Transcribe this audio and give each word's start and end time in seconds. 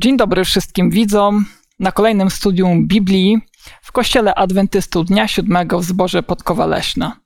Dzień 0.00 0.16
dobry 0.16 0.44
wszystkim 0.44 0.90
widzom 0.90 1.44
na 1.78 1.92
kolejnym 1.92 2.30
studium 2.30 2.86
Biblii 2.86 3.38
w 3.82 3.92
Kościele 3.92 4.34
Adwentystów 4.34 5.06
Dnia 5.06 5.28
Siódmego 5.28 5.78
w 5.78 5.84
Zborze 5.84 6.22
Podkowa 6.22 6.66
Leśna. 6.66 7.20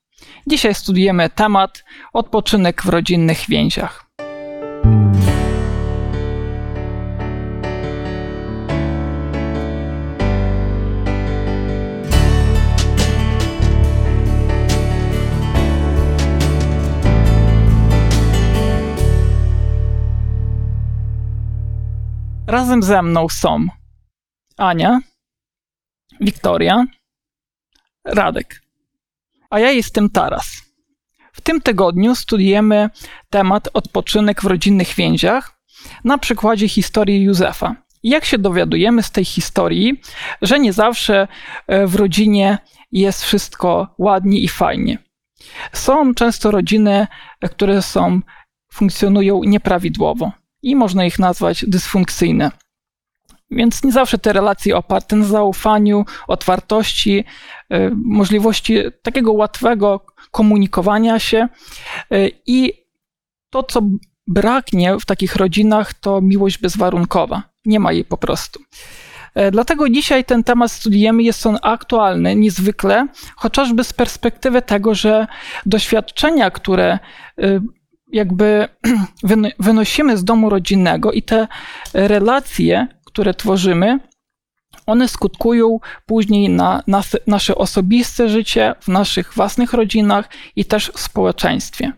Dzisiaj 0.46 0.74
studiujemy 0.74 1.30
temat 1.30 1.84
odpoczynek 2.12 2.82
w 2.82 2.88
rodzinnych 2.88 3.38
więziach. 3.48 4.04
Razem 22.52 22.82
ze 22.82 23.02
mną 23.02 23.28
są 23.28 23.66
Ania, 24.56 25.00
Wiktoria, 26.20 26.84
Radek, 28.04 28.62
a 29.50 29.58
ja 29.58 29.70
jestem 29.70 30.10
Taras. 30.10 30.62
W 31.32 31.40
tym 31.40 31.60
tygodniu 31.60 32.14
studiujemy 32.14 32.90
temat 33.30 33.68
odpoczynek 33.72 34.42
w 34.42 34.44
rodzinnych 34.44 34.94
więziach 34.94 35.58
na 36.04 36.18
przykładzie 36.18 36.68
historii 36.68 37.22
Józefa. 37.22 37.76
Jak 38.02 38.24
się 38.24 38.38
dowiadujemy 38.38 39.02
z 39.02 39.10
tej 39.10 39.24
historii, 39.24 40.00
że 40.42 40.58
nie 40.60 40.72
zawsze 40.72 41.28
e, 41.66 41.86
w 41.86 41.94
rodzinie 41.94 42.58
jest 42.92 43.24
wszystko 43.24 43.94
ładnie 43.98 44.40
i 44.40 44.48
fajnie. 44.48 44.98
Są 45.72 46.14
często 46.14 46.50
rodziny, 46.50 47.06
e, 47.40 47.48
które 47.48 47.82
są, 47.82 48.20
funkcjonują 48.72 49.40
nieprawidłowo 49.44 50.41
i 50.62 50.76
można 50.76 51.04
ich 51.04 51.18
nazwać 51.18 51.64
dysfunkcyjne. 51.68 52.50
Więc 53.50 53.84
nie 53.84 53.92
zawsze 53.92 54.18
te 54.18 54.32
relacje 54.32 54.76
oparte 54.76 55.16
na 55.16 55.24
zaufaniu, 55.24 56.04
otwartości, 56.28 57.24
e, 57.70 57.90
możliwości 58.04 58.78
takiego 59.02 59.32
łatwego 59.32 60.06
komunikowania 60.30 61.18
się 61.18 61.48
e, 62.10 62.28
i 62.46 62.72
to, 63.50 63.62
co 63.62 63.82
braknie 64.26 64.98
w 64.98 65.06
takich 65.06 65.36
rodzinach, 65.36 65.94
to 65.94 66.20
miłość 66.20 66.58
bezwarunkowa. 66.58 67.42
Nie 67.64 67.80
ma 67.80 67.92
jej 67.92 68.04
po 68.04 68.16
prostu. 68.16 68.60
E, 69.34 69.50
dlatego 69.50 69.88
dzisiaj 69.88 70.24
ten 70.24 70.44
temat 70.44 70.72
studiujemy, 70.72 71.22
jest 71.22 71.46
on 71.46 71.58
aktualny 71.62 72.36
niezwykle, 72.36 73.06
chociażby 73.36 73.84
z 73.84 73.92
perspektywy 73.92 74.62
tego, 74.62 74.94
że 74.94 75.26
doświadczenia, 75.66 76.50
które 76.50 76.98
jakby 78.12 78.68
wynosimy 79.58 80.16
z 80.16 80.24
domu 80.24 80.50
rodzinnego 80.50 81.12
i 81.12 81.22
te 81.22 81.48
relacje, 81.94 82.88
które 83.04 83.34
tworzymy, 83.34 83.98
one 84.86 85.08
skutkują 85.08 85.80
później 86.06 86.48
na 86.50 86.82
nas, 86.86 87.16
nasze 87.26 87.54
osobiste 87.54 88.28
życie, 88.28 88.74
w 88.80 88.88
naszych 88.88 89.34
własnych 89.34 89.72
rodzinach 89.72 90.28
i 90.56 90.64
też 90.64 90.90
w 90.94 91.00
społeczeństwie. 91.00 91.92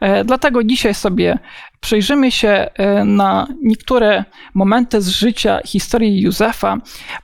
E, 0.00 0.24
dlatego 0.24 0.64
dzisiaj 0.64 0.94
sobie 0.94 1.38
przyjrzymy 1.80 2.30
się 2.30 2.48
e, 2.48 3.04
na 3.04 3.46
niektóre 3.62 4.24
momenty 4.54 5.02
z 5.02 5.08
życia 5.08 5.60
historii 5.66 6.20
Józefa, 6.20 6.76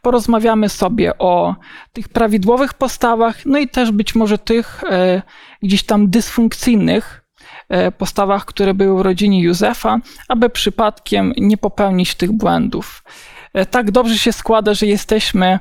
porozmawiamy 0.02 0.68
sobie 0.68 1.18
o 1.18 1.56
tych 1.92 2.08
prawidłowych 2.08 2.74
postawach, 2.74 3.46
no 3.46 3.58
i 3.58 3.68
też 3.68 3.90
być 3.92 4.14
może 4.14 4.38
tych 4.38 4.84
e, 4.84 5.22
gdzieś 5.62 5.82
tam 5.82 6.10
dysfunkcyjnych 6.10 7.25
postawach, 7.98 8.44
które 8.44 8.74
były 8.74 8.98
w 8.98 9.04
rodzinie 9.04 9.42
Józefa, 9.42 9.98
aby 10.28 10.50
przypadkiem 10.50 11.32
nie 11.36 11.56
popełnić 11.56 12.14
tych 12.14 12.32
błędów. 12.32 13.02
E, 13.54 13.66
tak 13.66 13.90
dobrze 13.90 14.18
się 14.18 14.32
składa, 14.32 14.74
że 14.74 14.86
jesteśmy 14.86 15.46
e, 15.46 15.58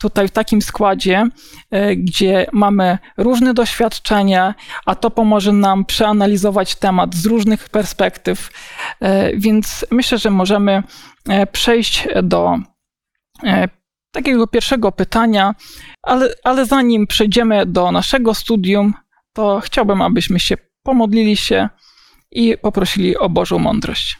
tutaj 0.00 0.28
w 0.28 0.30
takim 0.30 0.62
składzie, 0.62 1.26
gdzie 1.96 2.46
mamy 2.52 2.98
różne 3.16 3.54
doświadczenia, 3.54 4.54
a 4.86 4.94
to 4.94 5.10
pomoże 5.10 5.52
nam 5.52 5.84
przeanalizować 5.84 6.74
temat 6.74 7.14
z 7.14 7.26
różnych 7.26 7.68
perspektyw, 7.68 8.50
więc 9.34 9.86
myślę, 9.90 10.18
że 10.18 10.30
możemy 10.30 10.82
przejść 11.52 12.08
do 12.22 12.58
takiego 14.12 14.46
pierwszego 14.46 14.92
pytania, 14.92 15.54
ale, 16.02 16.28
ale 16.44 16.66
zanim 16.66 17.06
przejdziemy 17.06 17.66
do 17.66 17.92
naszego 17.92 18.34
studium, 18.34 18.94
to 19.32 19.60
chciałbym, 19.60 20.02
abyśmy 20.02 20.40
się 20.40 20.56
pomodlili 20.82 21.36
się 21.36 21.68
i 22.30 22.58
poprosili 22.58 23.16
o 23.16 23.28
Bożą 23.28 23.58
mądrość. 23.58 24.18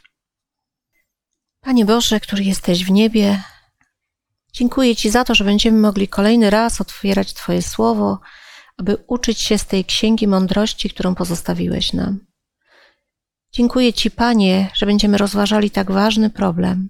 Panie 1.61 1.85
Boże, 1.85 2.21
który 2.21 2.45
jesteś 2.45 2.85
w 2.85 2.91
niebie, 2.91 3.43
dziękuję 4.53 4.97
Ci 4.97 5.11
za 5.11 5.25
to, 5.25 5.35
że 5.35 5.45
będziemy 5.45 5.79
mogli 5.79 6.09
kolejny 6.09 6.51
raz 6.51 6.81
otwierać 6.81 7.35
Twoje 7.35 7.63
słowo, 7.63 8.21
aby 8.77 8.97
uczyć 9.07 9.41
się 9.41 9.59
z 9.59 9.67
tej 9.67 9.85
księgi 9.85 10.29
mądrości, 10.29 10.91
którą 10.91 11.15
pozostawiłeś 11.15 11.93
nam. 11.93 12.19
Dziękuję 13.53 13.93
Ci, 13.93 14.11
Panie, 14.11 14.71
że 14.75 14.87
będziemy 14.87 15.19
rozważali 15.19 15.71
tak 15.71 15.91
ważny 15.91 16.31
problem 16.31 16.89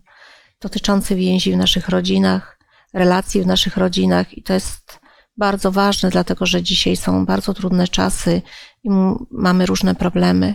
dotyczący 0.60 1.14
więzi 1.14 1.52
w 1.52 1.56
naszych 1.56 1.88
rodzinach, 1.88 2.58
relacji 2.94 3.42
w 3.42 3.46
naszych 3.46 3.76
rodzinach, 3.76 4.38
i 4.38 4.42
to 4.42 4.52
jest 4.52 4.99
bardzo 5.40 5.72
ważne, 5.72 6.10
dlatego 6.10 6.46
że 6.46 6.62
dzisiaj 6.62 6.96
są 6.96 7.26
bardzo 7.26 7.54
trudne 7.54 7.88
czasy 7.88 8.42
i 8.84 8.88
mamy 9.30 9.66
różne 9.66 9.94
problemy, 9.94 10.54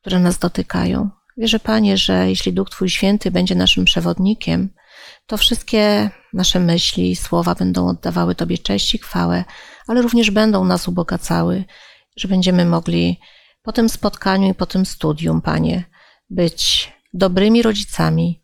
które 0.00 0.18
nas 0.18 0.38
dotykają. 0.38 1.10
Wierzę, 1.36 1.58
Panie, 1.58 1.96
że 1.96 2.28
jeśli 2.28 2.52
Duch 2.52 2.70
Twój 2.70 2.90
Święty 2.90 3.30
będzie 3.30 3.54
naszym 3.54 3.84
przewodnikiem, 3.84 4.70
to 5.26 5.36
wszystkie 5.36 6.10
nasze 6.32 6.60
myśli 6.60 7.10
i 7.10 7.16
słowa 7.16 7.54
będą 7.54 7.88
oddawały 7.88 8.34
Tobie 8.34 8.58
cześć 8.58 8.94
i 8.94 8.98
chwałę, 8.98 9.44
ale 9.88 10.02
również 10.02 10.30
będą 10.30 10.64
nas 10.64 10.88
ubogacały, 10.88 11.64
że 12.16 12.28
będziemy 12.28 12.64
mogli 12.64 13.20
po 13.62 13.72
tym 13.72 13.88
spotkaniu 13.88 14.50
i 14.50 14.54
po 14.54 14.66
tym 14.66 14.86
studium, 14.86 15.40
Panie, 15.40 15.84
być 16.30 16.92
dobrymi 17.14 17.62
rodzicami. 17.62 18.42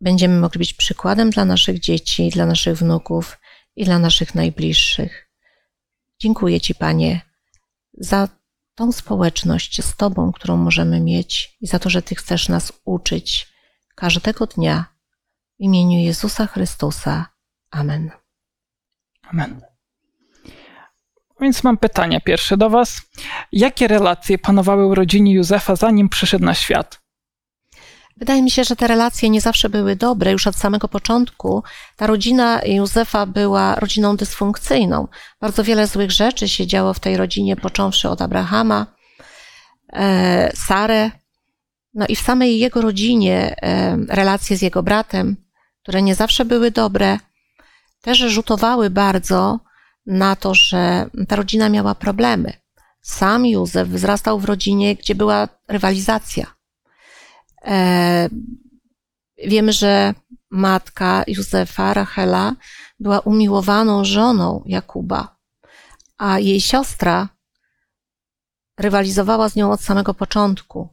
Będziemy 0.00 0.40
mogli 0.40 0.58
być 0.58 0.74
przykładem 0.74 1.30
dla 1.30 1.44
naszych 1.44 1.80
dzieci, 1.80 2.30
dla 2.30 2.46
naszych 2.46 2.78
wnuków 2.78 3.37
i 3.78 3.84
dla 3.84 3.98
naszych 3.98 4.34
najbliższych. 4.34 5.30
Dziękuję 6.18 6.60
Ci, 6.60 6.74
Panie, 6.74 7.20
za 7.92 8.28
tą 8.74 8.92
społeczność 8.92 9.84
z 9.84 9.96
Tobą, 9.96 10.32
którą 10.32 10.56
możemy 10.56 11.00
mieć 11.00 11.56
i 11.60 11.66
za 11.66 11.78
to, 11.78 11.90
że 11.90 12.02
Ty 12.02 12.14
chcesz 12.14 12.48
nas 12.48 12.72
uczyć 12.84 13.52
każdego 13.94 14.46
dnia. 14.46 14.84
W 15.60 15.62
imieniu 15.62 15.98
Jezusa 15.98 16.46
Chrystusa. 16.46 17.26
Amen. 17.70 18.10
Amen. 19.22 19.60
Więc 21.40 21.64
mam 21.64 21.78
pytanie 21.78 22.20
pierwsze 22.20 22.56
do 22.56 22.70
Was. 22.70 23.02
Jakie 23.52 23.88
relacje 23.88 24.38
panowały 24.38 24.88
w 24.88 24.92
rodzinie 24.92 25.34
Józefa, 25.34 25.76
zanim 25.76 26.08
przyszedł 26.08 26.44
na 26.44 26.54
świat? 26.54 27.00
Wydaje 28.18 28.42
mi 28.42 28.50
się, 28.50 28.64
że 28.64 28.76
te 28.76 28.86
relacje 28.86 29.30
nie 29.30 29.40
zawsze 29.40 29.68
były 29.68 29.96
dobre. 29.96 30.32
Już 30.32 30.46
od 30.46 30.56
samego 30.56 30.88
początku 30.88 31.62
ta 31.96 32.06
rodzina 32.06 32.60
Józefa 32.64 33.26
była 33.26 33.74
rodziną 33.74 34.16
dysfunkcyjną. 34.16 35.08
Bardzo 35.40 35.64
wiele 35.64 35.86
złych 35.86 36.10
rzeczy 36.10 36.48
się 36.48 36.66
działo 36.66 36.94
w 36.94 37.00
tej 37.00 37.16
rodzinie, 37.16 37.56
począwszy 37.56 38.08
od 38.08 38.22
Abrahama, 38.22 38.86
e, 39.92 40.50
Sarę, 40.56 41.10
no 41.94 42.06
i 42.08 42.16
w 42.16 42.20
samej 42.20 42.58
jego 42.58 42.80
rodzinie 42.82 43.56
e, 43.62 43.96
relacje 44.08 44.56
z 44.56 44.62
jego 44.62 44.82
bratem, 44.82 45.36
które 45.82 46.02
nie 46.02 46.14
zawsze 46.14 46.44
były 46.44 46.70
dobre, 46.70 47.18
też 48.00 48.18
rzutowały 48.18 48.90
bardzo 48.90 49.60
na 50.06 50.36
to, 50.36 50.54
że 50.54 51.10
ta 51.28 51.36
rodzina 51.36 51.68
miała 51.68 51.94
problemy. 51.94 52.52
Sam 53.00 53.46
Józef 53.46 53.88
wzrastał 53.88 54.40
w 54.40 54.44
rodzinie, 54.44 54.96
gdzie 54.96 55.14
była 55.14 55.48
rywalizacja 55.68 56.57
wiemy, 59.46 59.72
że 59.72 60.14
matka 60.50 61.24
Józefa, 61.26 61.94
Rachela, 61.94 62.54
była 63.00 63.20
umiłowaną 63.20 64.04
żoną 64.04 64.62
Jakuba, 64.66 65.36
a 66.18 66.38
jej 66.38 66.60
siostra 66.60 67.28
rywalizowała 68.78 69.48
z 69.48 69.56
nią 69.56 69.72
od 69.72 69.80
samego 69.80 70.14
początku. 70.14 70.88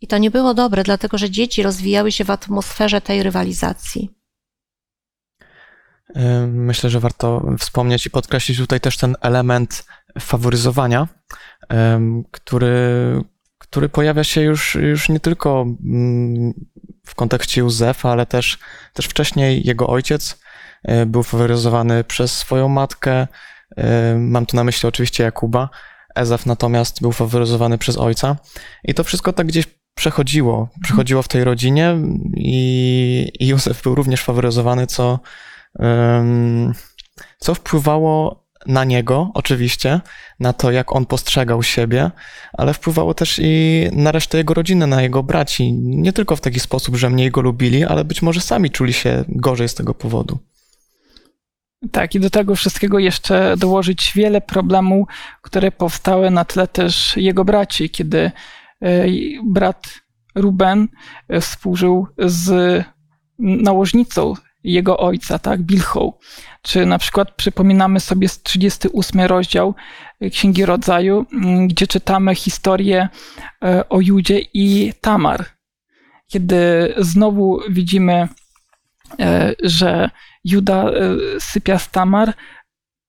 I 0.00 0.06
to 0.06 0.18
nie 0.18 0.30
było 0.30 0.54
dobre, 0.54 0.82
dlatego 0.82 1.18
że 1.18 1.30
dzieci 1.30 1.62
rozwijały 1.62 2.12
się 2.12 2.24
w 2.24 2.30
atmosferze 2.30 3.00
tej 3.00 3.22
rywalizacji. 3.22 4.10
E, 6.14 6.46
myślę, 6.46 6.90
że 6.90 7.00
warto 7.00 7.46
wspomnieć 7.58 8.06
i 8.06 8.10
podkreślić 8.10 8.58
tutaj 8.58 8.80
też 8.80 8.96
ten 8.96 9.16
element 9.20 9.84
faworyzowania, 10.20 11.08
e, 11.72 12.00
który, 12.30 13.24
który 13.74 13.88
pojawia 13.88 14.24
się 14.24 14.40
już, 14.40 14.74
już 14.74 15.08
nie 15.08 15.20
tylko 15.20 15.66
mm, 15.84 16.54
w 17.06 17.14
kontekście 17.14 17.60
Józefa, 17.60 18.10
ale 18.10 18.26
też, 18.26 18.58
też 18.92 19.06
wcześniej 19.06 19.66
jego 19.66 19.86
ojciec 19.86 20.40
e, 20.82 21.06
był 21.06 21.22
faworyzowany 21.22 22.04
przez 22.04 22.38
swoją 22.38 22.68
matkę. 22.68 23.26
E, 23.76 24.16
mam 24.18 24.46
tu 24.46 24.56
na 24.56 24.64
myśli 24.64 24.88
oczywiście 24.88 25.24
Jakuba. 25.24 25.68
Ezaf 26.14 26.46
natomiast 26.46 27.00
był 27.00 27.12
faworyzowany 27.12 27.78
przez 27.78 27.96
ojca. 27.96 28.36
I 28.84 28.94
to 28.94 29.04
wszystko 29.04 29.32
tak 29.32 29.46
gdzieś 29.46 29.66
przechodziło, 29.94 30.68
przechodziło 30.82 31.22
w 31.22 31.28
tej 31.28 31.44
rodzinie 31.44 31.96
i, 32.36 33.32
i 33.40 33.46
Józef 33.46 33.82
był 33.82 33.94
również 33.94 34.22
faworyzowany, 34.22 34.86
co, 34.86 35.18
co 37.38 37.54
wpływało 37.54 38.43
na 38.66 38.84
niego, 38.84 39.30
oczywiście, 39.34 40.00
na 40.40 40.52
to, 40.52 40.70
jak 40.70 40.96
on 40.96 41.06
postrzegał 41.06 41.62
siebie, 41.62 42.10
ale 42.52 42.74
wpływało 42.74 43.14
też 43.14 43.40
i 43.42 43.84
na 43.92 44.12
resztę 44.12 44.38
jego 44.38 44.54
rodziny, 44.54 44.86
na 44.86 45.02
jego 45.02 45.22
braci. 45.22 45.72
Nie 45.72 46.12
tylko 46.12 46.36
w 46.36 46.40
taki 46.40 46.60
sposób, 46.60 46.96
że 46.96 47.10
mniej 47.10 47.30
go 47.30 47.40
lubili, 47.40 47.84
ale 47.84 48.04
być 48.04 48.22
może 48.22 48.40
sami 48.40 48.70
czuli 48.70 48.92
się 48.92 49.24
gorzej 49.28 49.68
z 49.68 49.74
tego 49.74 49.94
powodu. 49.94 50.38
Tak, 51.92 52.14
i 52.14 52.20
do 52.20 52.30
tego 52.30 52.54
wszystkiego 52.54 52.98
jeszcze 52.98 53.56
dołożyć 53.56 54.12
wiele 54.14 54.40
problemów, 54.40 55.08
które 55.42 55.72
powstały 55.72 56.30
na 56.30 56.44
tle 56.44 56.68
też 56.68 57.16
jego 57.16 57.44
braci, 57.44 57.90
kiedy 57.90 58.30
e, 58.80 59.06
brat 59.44 60.04
Ruben 60.34 60.88
e, 61.28 61.40
współżył 61.40 62.06
z 62.18 62.84
nałożnicą 63.38 64.34
jego 64.64 64.98
ojca, 64.98 65.38
tak, 65.38 65.62
Bilchą. 65.62 66.12
Czy 66.62 66.86
na 66.86 66.98
przykład 66.98 67.30
przypominamy 67.30 68.00
sobie 68.00 68.28
38 68.42 69.20
rozdział 69.20 69.74
Księgi 70.32 70.66
Rodzaju, 70.66 71.26
gdzie 71.66 71.86
czytamy 71.86 72.34
historię 72.34 73.08
e, 73.64 73.88
o 73.88 74.00
Judzie 74.00 74.38
i 74.54 74.92
Tamar. 75.00 75.44
Kiedy 76.26 76.94
znowu 76.98 77.60
widzimy, 77.68 78.28
że 79.62 80.10
Juda 80.44 80.90
sypia 81.38 81.78
z 81.78 81.90
Tamar, 81.90 82.34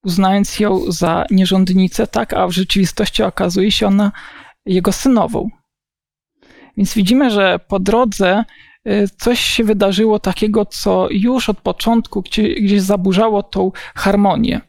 uznając 0.03 0.59
ją 0.59 0.91
za 0.91 1.25
nierządnicę, 1.31 2.07
tak, 2.07 2.33
a 2.33 2.47
w 2.47 2.51
rzeczywistości 2.51 3.23
okazuje 3.23 3.71
się 3.71 3.87
ona 3.87 4.11
jego 4.65 4.91
synową. 4.91 5.49
Więc 6.77 6.93
widzimy, 6.93 7.31
że 7.31 7.59
po 7.59 7.79
drodze 7.79 8.43
coś 9.17 9.39
się 9.39 9.63
wydarzyło 9.63 10.19
takiego, 10.19 10.65
co 10.65 11.07
już 11.11 11.49
od 11.49 11.57
początku 11.57 12.21
gdzieś, 12.21 12.61
gdzieś 12.61 12.81
zaburzało 12.81 13.43
tą 13.43 13.71
harmonię. 13.95 14.61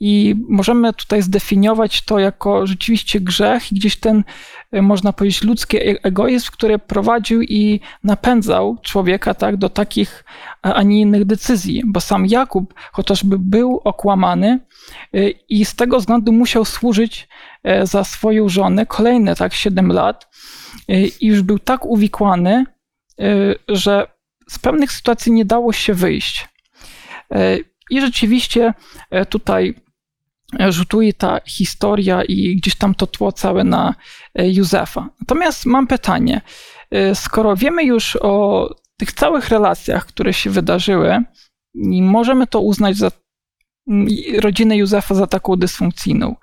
I 0.00 0.34
możemy 0.48 0.92
tutaj 0.92 1.22
zdefiniować 1.22 2.02
to 2.02 2.18
jako 2.18 2.66
rzeczywiście 2.66 3.20
grzech 3.20 3.72
i 3.72 3.74
gdzieś 3.74 3.96
ten, 3.96 4.24
e, 4.72 4.82
można 4.82 5.12
powiedzieć, 5.12 5.42
ludzki 5.42 5.76
e-, 5.76 6.02
egoizm, 6.02 6.50
który 6.52 6.78
prowadził 6.78 7.42
i 7.42 7.80
napędzał 8.04 8.76
człowieka 8.82 9.34
tak, 9.34 9.56
do 9.56 9.68
takich, 9.68 10.24
a 10.62 10.82
nie 10.82 11.00
innych 11.00 11.24
decyzji. 11.24 11.82
Bo 11.86 12.00
sam 12.00 12.26
Jakub 12.26 12.74
chociażby 12.92 13.38
był 13.38 13.80
okłamany 13.84 14.60
e, 15.14 15.30
i 15.30 15.64
z 15.64 15.74
tego 15.74 15.98
względu 15.98 16.32
musiał 16.32 16.64
służyć 16.64 17.28
za 17.82 18.04
swoją 18.04 18.48
żonę 18.48 18.86
kolejne 18.86 19.36
tak 19.36 19.54
7 19.54 19.92
lat 19.92 20.28
i 21.20 21.26
już 21.26 21.42
był 21.42 21.58
tak 21.58 21.86
uwikłany, 21.86 22.64
że 23.68 24.06
z 24.48 24.58
pewnych 24.58 24.92
sytuacji 24.92 25.32
nie 25.32 25.44
dało 25.44 25.72
się 25.72 25.94
wyjść. 25.94 26.48
I 27.90 28.00
rzeczywiście 28.00 28.74
tutaj 29.28 29.74
rzutuje 30.68 31.12
ta 31.12 31.40
historia 31.46 32.22
i 32.22 32.56
gdzieś 32.56 32.74
tam 32.74 32.94
to 32.94 33.06
tło 33.06 33.32
całe 33.32 33.64
na 33.64 33.94
Józefa. 34.34 35.08
Natomiast 35.20 35.66
mam 35.66 35.86
pytanie. 35.86 36.40
Skoro 37.14 37.56
wiemy 37.56 37.84
już 37.84 38.16
o 38.16 38.68
tych 38.96 39.12
całych 39.12 39.48
relacjach, 39.48 40.06
które 40.06 40.32
się 40.32 40.50
wydarzyły, 40.50 41.22
i 41.74 42.02
możemy 42.02 42.46
to 42.46 42.60
uznać 42.60 42.96
za 42.96 43.10
rodzinę 44.38 44.76
Józefa 44.76 45.14
za 45.14 45.26
taką 45.26 45.56
dysfunkcyjną. 45.56 46.36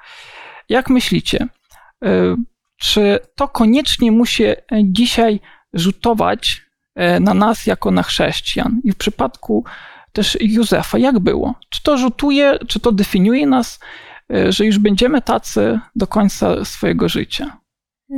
Jak 0.69 0.89
myślicie, 0.89 1.47
czy 2.77 3.19
to 3.35 3.47
koniecznie 3.47 4.11
musi 4.11 4.43
dzisiaj 4.83 5.39
rzutować 5.73 6.61
na 7.19 7.33
nas 7.33 7.65
jako 7.65 7.91
na 7.91 8.03
chrześcijan? 8.03 8.81
I 8.83 8.91
w 8.91 8.95
przypadku 8.95 9.65
też 10.13 10.37
Józefa, 10.41 10.97
jak 10.97 11.19
było? 11.19 11.55
Czy 11.69 11.83
to 11.83 11.97
rzutuje, 11.97 12.59
czy 12.67 12.79
to 12.79 12.91
definiuje 12.91 13.47
nas, 13.47 13.79
e, 14.33 14.51
że 14.51 14.65
już 14.65 14.77
będziemy 14.77 15.21
tacy 15.21 15.79
do 15.95 16.07
końca 16.07 16.65
swojego 16.65 17.09
życia? 17.09 17.57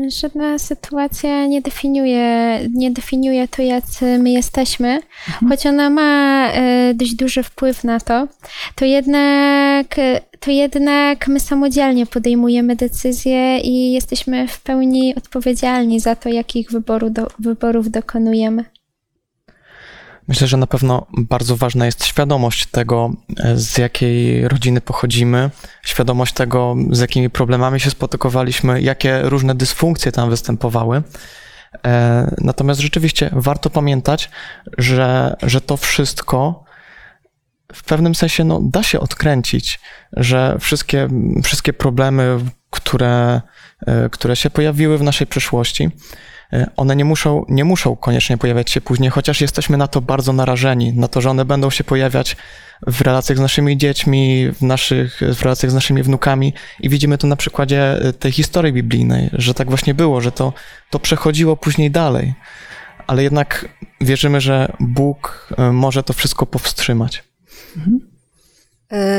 Żadna 0.07 0.59
sytuacja 0.59 1.45
nie 1.45 1.61
definiuje, 1.61 2.59
nie 2.73 2.91
definiuje 2.91 3.47
to, 3.47 3.61
jacy 3.61 4.19
my 4.19 4.31
jesteśmy, 4.31 5.01
mhm. 5.27 5.49
choć 5.49 5.65
ona 5.65 5.89
ma 5.89 6.47
e, 6.51 6.93
dość 6.93 7.15
duży 7.15 7.43
wpływ 7.43 7.83
na 7.83 7.99
to, 7.99 8.27
to 8.75 8.85
jednak, 8.85 9.95
to 10.39 10.51
jednak 10.51 11.27
my 11.27 11.39
samodzielnie 11.39 12.05
podejmujemy 12.05 12.75
decyzje 12.75 13.59
i 13.59 13.91
jesteśmy 13.91 14.47
w 14.47 14.61
pełni 14.61 15.15
odpowiedzialni 15.15 15.99
za 15.99 16.15
to, 16.15 16.29
jakich 16.29 16.71
wyboru 16.71 17.09
do, 17.09 17.27
wyborów 17.39 17.91
dokonujemy. 17.91 18.65
Myślę, 20.27 20.47
że 20.47 20.57
na 20.57 20.67
pewno 20.67 21.07
bardzo 21.17 21.57
ważna 21.57 21.85
jest 21.85 22.05
świadomość 22.05 22.65
tego, 22.65 23.11
e, 23.39 23.57
z 23.57 23.77
jakiej 23.77 24.47
rodziny 24.47 24.81
pochodzimy, 24.81 25.49
świadomość 25.83 26.33
tego, 26.33 26.75
z 26.91 26.99
jakimi 26.99 27.29
problemami 27.29 27.79
się 27.79 27.89
spotykowaliśmy, 27.89 28.81
jakie 28.81 29.21
różne 29.21 29.55
dysfunkcje 29.55 30.11
tam 30.11 30.29
występowały. 30.29 31.03
E, 31.85 32.35
natomiast 32.41 32.79
rzeczywiście 32.79 33.29
warto 33.33 33.69
pamiętać, 33.69 34.29
że, 34.77 35.35
że 35.41 35.61
to 35.61 35.77
wszystko 35.77 36.63
w 37.73 37.83
pewnym 37.83 38.15
sensie 38.15 38.43
no, 38.43 38.59
da 38.63 38.83
się 38.83 38.99
odkręcić, 38.99 39.79
że 40.17 40.57
wszystkie, 40.59 41.07
wszystkie 41.43 41.73
problemy, 41.73 42.39
które, 42.69 43.41
e, 43.87 44.09
które 44.09 44.35
się 44.35 44.49
pojawiły 44.49 44.97
w 44.97 45.03
naszej 45.03 45.27
przeszłości, 45.27 45.89
one 46.77 46.95
nie 46.95 47.05
muszą, 47.05 47.45
nie 47.49 47.63
muszą 47.63 47.95
koniecznie 47.95 48.37
pojawiać 48.37 48.71
się 48.71 48.81
później, 48.81 49.09
chociaż 49.09 49.41
jesteśmy 49.41 49.77
na 49.77 49.87
to 49.87 50.01
bardzo 50.01 50.33
narażeni, 50.33 50.93
na 50.93 51.07
to, 51.07 51.21
że 51.21 51.29
one 51.29 51.45
będą 51.45 51.69
się 51.69 51.83
pojawiać 51.83 52.35
w 52.87 53.01
relacjach 53.01 53.37
z 53.37 53.41
naszymi 53.41 53.77
dziećmi, 53.77 54.51
w, 54.51 54.61
naszych, 54.61 55.21
w 55.35 55.41
relacjach 55.41 55.71
z 55.71 55.75
naszymi 55.75 56.03
wnukami 56.03 56.53
i 56.79 56.89
widzimy 56.89 57.17
to 57.17 57.27
na 57.27 57.35
przykładzie 57.35 57.93
e, 57.93 58.13
tej 58.13 58.31
historii 58.31 58.73
biblijnej, 58.73 59.29
że 59.33 59.53
tak 59.53 59.69
właśnie 59.69 59.93
było, 59.93 60.21
że 60.21 60.31
to, 60.31 60.53
to 60.89 60.99
przechodziło 60.99 61.57
później 61.57 61.91
dalej, 61.91 62.33
ale 63.07 63.23
jednak 63.23 63.69
wierzymy, 64.01 64.41
że 64.41 64.73
Bóg 64.79 65.49
e, 65.57 65.71
może 65.71 66.03
to 66.03 66.13
wszystko 66.13 66.45
powstrzymać. 66.45 67.23
Mhm. 67.77 68.13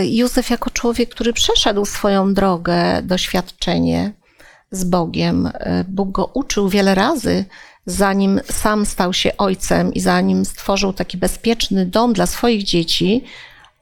Józef 0.02 0.50
jako 0.50 0.70
człowiek, 0.70 1.10
który 1.10 1.32
przeszedł 1.32 1.84
swoją 1.84 2.34
drogę, 2.34 3.02
doświadczenie, 3.02 4.12
z 4.76 4.84
Bogiem. 4.84 5.50
E, 5.54 5.84
Bóg 5.88 6.10
go 6.10 6.30
uczył 6.34 6.68
wiele 6.68 6.94
razy, 6.94 7.44
zanim 7.86 8.40
sam 8.50 8.86
stał 8.86 9.12
się 9.12 9.36
ojcem 9.36 9.94
i 9.94 10.00
zanim 10.00 10.44
stworzył 10.44 10.92
taki 10.92 11.18
bezpieczny 11.18 11.86
dom 11.86 12.12
dla 12.12 12.26
swoich 12.26 12.62
dzieci. 12.62 13.24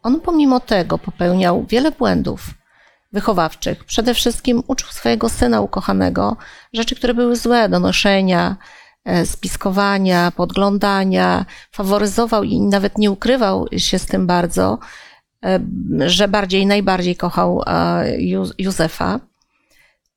On 0.02 0.20
pomimo 0.20 0.60
tego 0.60 0.98
popełniał 0.98 1.66
wiele 1.68 1.90
błędów 1.90 2.50
wychowawczych. 3.12 3.84
Przede 3.84 4.14
wszystkim 4.14 4.62
uczył 4.66 4.88
swojego 4.88 5.28
syna 5.28 5.60
ukochanego 5.60 6.36
rzeczy, 6.72 6.96
które 6.96 7.14
były 7.14 7.36
złe, 7.36 7.68
do 7.68 7.80
noszenia, 7.80 8.56
e, 9.04 9.26
spiskowania, 9.26 10.32
podglądania, 10.36 11.46
faworyzował 11.72 12.44
i 12.44 12.60
nawet 12.60 12.98
nie 12.98 13.10
ukrywał 13.10 13.66
się 13.76 13.98
z 13.98 14.06
tym 14.06 14.26
bardzo, 14.26 14.78
e, 15.44 15.60
że 16.06 16.28
bardziej, 16.28 16.66
najbardziej 16.66 17.16
kochał 17.16 17.62
Józefa 18.58 19.20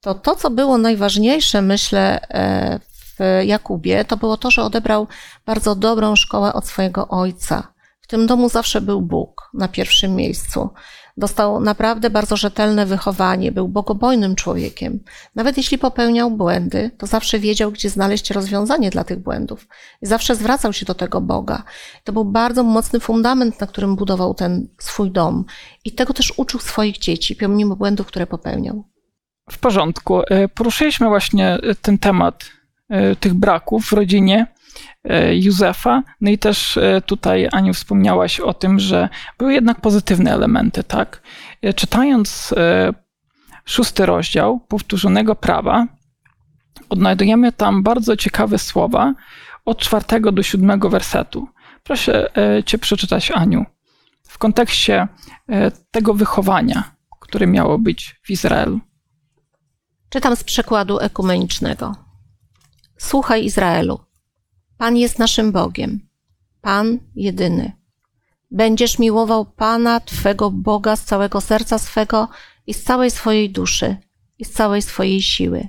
to 0.06 0.14
to, 0.14 0.36
co 0.36 0.50
było 0.50 0.78
najważniejsze, 0.78 1.62
myślę, 1.62 2.28
e, 2.30 2.80
w 2.80 3.46
Jakubie, 3.46 4.06
to 4.06 4.18
było 4.18 4.38
to, 4.38 4.52
że 4.52 4.64
odebrał 4.64 5.08
bardzo 5.46 5.76
dobrą 5.76 6.16
szkołę 6.16 6.54
od 6.54 6.68
swojego 6.68 7.08
ojca. 7.08 7.74
W 8.02 8.08
tym 8.08 8.28
domu 8.28 8.50
zawsze 8.50 8.82
był 8.82 9.02
Bóg 9.02 9.50
na 9.54 9.68
pierwszym 9.68 10.16
miejscu. 10.16 10.70
Dostał 11.18 11.60
naprawdę 11.60 12.10
bardzo 12.10 12.38
rzetelne 12.38 12.86
wychowanie, 12.86 13.52
był 13.52 13.68
bogobojnym 13.68 14.36
człowiekiem. 14.36 15.00
Nawet 15.36 15.58
jeśli 15.58 15.78
popełniał 15.78 16.32
błędy, 16.32 16.92
to 16.98 17.08
zawsze 17.08 17.40
wiedział, 17.40 17.72
gdzie 17.72 17.90
znaleźć 17.90 18.32
rozwiązanie 18.32 18.90
dla 18.90 19.04
tych 19.04 19.20
błędów. 19.20 19.68
I 20.02 20.06
zawsze 20.06 20.36
zwracał 20.36 20.74
się 20.74 20.86
do 20.86 20.94
tego 20.94 21.22
Boga. 21.22 21.64
To 22.04 22.14
był 22.14 22.26
bardzo 22.26 22.64
mocny 22.64 23.00
fundament, 23.00 23.62
na 23.62 23.68
którym 23.68 23.96
budował 23.96 24.34
ten 24.34 24.68
swój 24.80 25.12
dom. 25.12 25.46
I 25.86 25.92
tego 25.92 26.14
też 26.14 26.34
uczył 26.38 26.60
swoich 26.60 26.98
dzieci, 26.98 27.36
pomimo 27.36 27.76
błędów, 27.76 28.08
które 28.08 28.28
popełniał. 28.28 28.95
W 29.52 29.58
porządku. 29.58 30.22
E, 30.22 30.48
poruszyliśmy 30.48 31.08
właśnie 31.08 31.48
e, 31.48 31.75
ten 31.75 31.98
temat 31.98 32.52
e, 32.90 33.16
tych 33.16 33.34
braków 33.34 33.86
w 33.86 33.94
rodzinie 33.94 34.48
Józefa. 35.34 36.04
No 36.22 36.30
i 36.32 36.38
też 36.38 36.80
tutaj, 37.06 37.50
Aniu, 37.52 37.74
wspomniałaś 37.74 38.40
o 38.40 38.54
tym, 38.54 38.80
że 38.80 39.10
były 39.38 39.54
jednak 39.54 39.82
pozytywne 39.82 40.34
elementy, 40.34 40.84
tak? 40.84 41.22
Czytając 41.75 42.54
szósty 43.66 44.06
rozdział 44.06 44.60
powtórzonego 44.60 45.36
prawa, 45.36 45.88
odnajdujemy 46.90 47.52
tam 47.52 47.84
bardzo 47.84 48.18
ciekawe 48.18 48.58
słowa 48.58 49.14
od 49.66 49.80
czwartego 49.80 50.32
do 50.32 50.44
siódmego 50.44 50.90
wersetu. 50.90 51.48
Proszę 51.84 52.30
Cię 52.66 52.78
przeczytać, 52.78 53.32
Aniu, 53.32 53.66
w 54.24 54.38
kontekście 54.38 55.08
tego 55.92 56.14
wychowania, 56.14 56.84
które 57.20 57.48
miało 57.48 57.80
być 57.80 58.16
w 58.24 58.30
Izraelu. 58.30 58.80
Czytam 60.15 60.36
z 60.36 60.43
przekładu 60.43 61.00
ekumenicznego. 61.00 61.95
Słuchaj 62.98 63.45
Izraelu. 63.45 64.00
Pan 64.77 64.98
jest 64.98 65.19
naszym 65.19 65.51
Bogiem. 65.51 66.07
Pan 66.62 67.00
jedyny. 67.15 67.72
Będziesz 68.51 69.00
miłował 69.00 69.45
Pana, 69.45 70.00
Twego 70.00 70.51
Boga 70.51 70.95
z 70.95 71.03
całego 71.03 71.41
serca 71.41 71.79
swego 71.79 72.29
i 72.67 72.74
z 72.74 72.84
całej 72.84 73.12
swojej 73.12 73.50
duszy 73.50 73.98
i 74.39 74.45
z 74.45 74.51
całej 74.51 74.81
swojej 74.81 75.22
siły. 75.22 75.67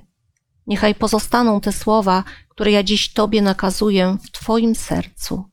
Niechaj 0.67 0.95
pozostaną 0.95 1.61
te 1.61 1.71
słowa, 1.71 2.23
które 2.49 2.71
ja 2.71 2.83
dziś 2.83 3.13
Tobie 3.13 3.41
nakazuję 3.41 4.17
w 4.23 4.31
Twoim 4.31 4.75
sercu. 4.75 5.43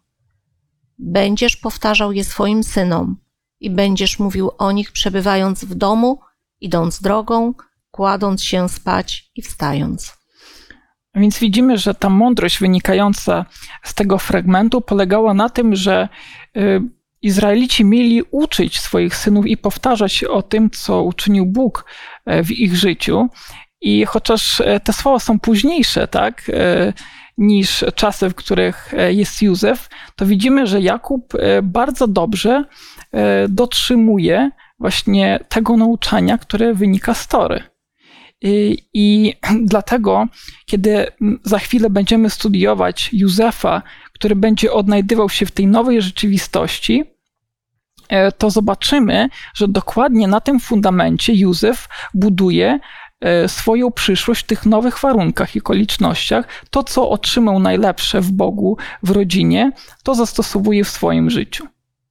Będziesz 0.99 1.57
powtarzał 1.57 2.13
je 2.13 2.25
swoim 2.25 2.65
synom 2.65 3.17
i 3.61 3.71
będziesz 3.71 4.19
mówił 4.19 4.51
o 4.59 4.73
nich 4.73 4.93
przebywając 4.93 5.65
w 5.65 5.75
domu, 5.75 6.21
idąc 6.61 7.01
drogą, 7.01 7.55
kładąc 7.95 8.45
się 8.45 8.69
spać 8.69 9.31
i 9.35 9.43
wstając. 9.43 10.17
Więc 11.15 11.39
widzimy, 11.39 11.79
że 11.79 11.95
ta 11.95 12.09
mądrość 12.11 12.59
wynikająca 12.59 13.45
z 13.83 13.95
tego 13.95 14.19
fragmentu 14.19 14.81
polegała 14.81 15.35
na 15.35 15.49
tym, 15.49 15.77
że 15.77 16.09
y, 16.57 16.81
Izraelici 17.23 17.85
mieli 17.85 18.23
uczyć 18.31 18.81
swoich 18.81 19.17
synów 19.17 19.47
i 19.47 19.57
powtarzać 19.57 20.25
o 20.25 20.43
tym, 20.43 20.71
co 20.71 21.03
uczynił 21.03 21.47
Bóg 21.47 21.85
e, 22.27 22.45
w 22.45 22.51
ich 22.51 22.77
życiu. 22.77 23.29
I 23.81 24.05
chociaż 24.05 24.61
e, 24.61 24.81
te 24.81 24.93
słowa 24.93 25.19
są 25.19 25.39
późniejsze, 25.39 26.09
tak, 26.09 26.51
e, 26.55 26.93
niż 27.39 27.85
czasy, 27.95 28.29
w 28.29 28.35
których 28.35 28.95
jest 29.09 29.43
Józef, 29.43 29.89
to 30.17 30.27
widzimy, 30.27 30.67
że 30.67 30.81
Jakub 30.81 31.33
bardzo 31.63 32.09
dobrze 32.09 32.65
dotrzymuje 33.49 34.51
właśnie 34.79 35.45
tego 35.49 35.77
nauczania, 35.77 36.39
które 36.39 36.75
wynika 36.75 37.15
z 37.15 37.29
Tory. 37.29 37.74
I, 38.45 38.79
I 38.95 39.35
dlatego, 39.73 40.27
kiedy 40.67 41.07
za 41.45 41.59
chwilę 41.59 41.91
będziemy 41.91 42.31
studiować 42.31 43.11
Józefa, 43.13 43.83
który 44.13 44.37
będzie 44.37 44.73
odnajdywał 44.73 45.31
się 45.31 45.47
w 45.47 45.51
tej 45.51 45.67
nowej 45.67 46.03
rzeczywistości, 46.03 47.05
e, 48.09 48.33
to 48.33 48.51
zobaczymy, 48.51 49.29
że 49.55 49.69
dokładnie 49.69 50.29
na 50.29 50.41
tym 50.41 50.61
fundamencie 50.61 51.33
Józef 51.35 51.89
buduje 52.15 52.79
e, 53.21 53.49
swoją 53.49 53.93
przyszłość 53.93 54.41
w 54.41 54.47
tych 54.47 54.67
nowych 54.67 54.99
warunkach 54.99 55.57
i 55.57 55.59
okolicznościach. 55.59 56.49
To, 56.71 56.83
co 56.83 57.11
otrzymał 57.11 57.61
najlepsze 57.61 58.21
w 58.21 58.33
Bogu, 58.33 58.77
w 59.03 59.11
rodzinie, 59.11 59.73
to 60.03 60.15
zastosowuje 60.15 60.85
w 60.85 60.89
swoim 60.89 61.31
życiu. 61.31 61.67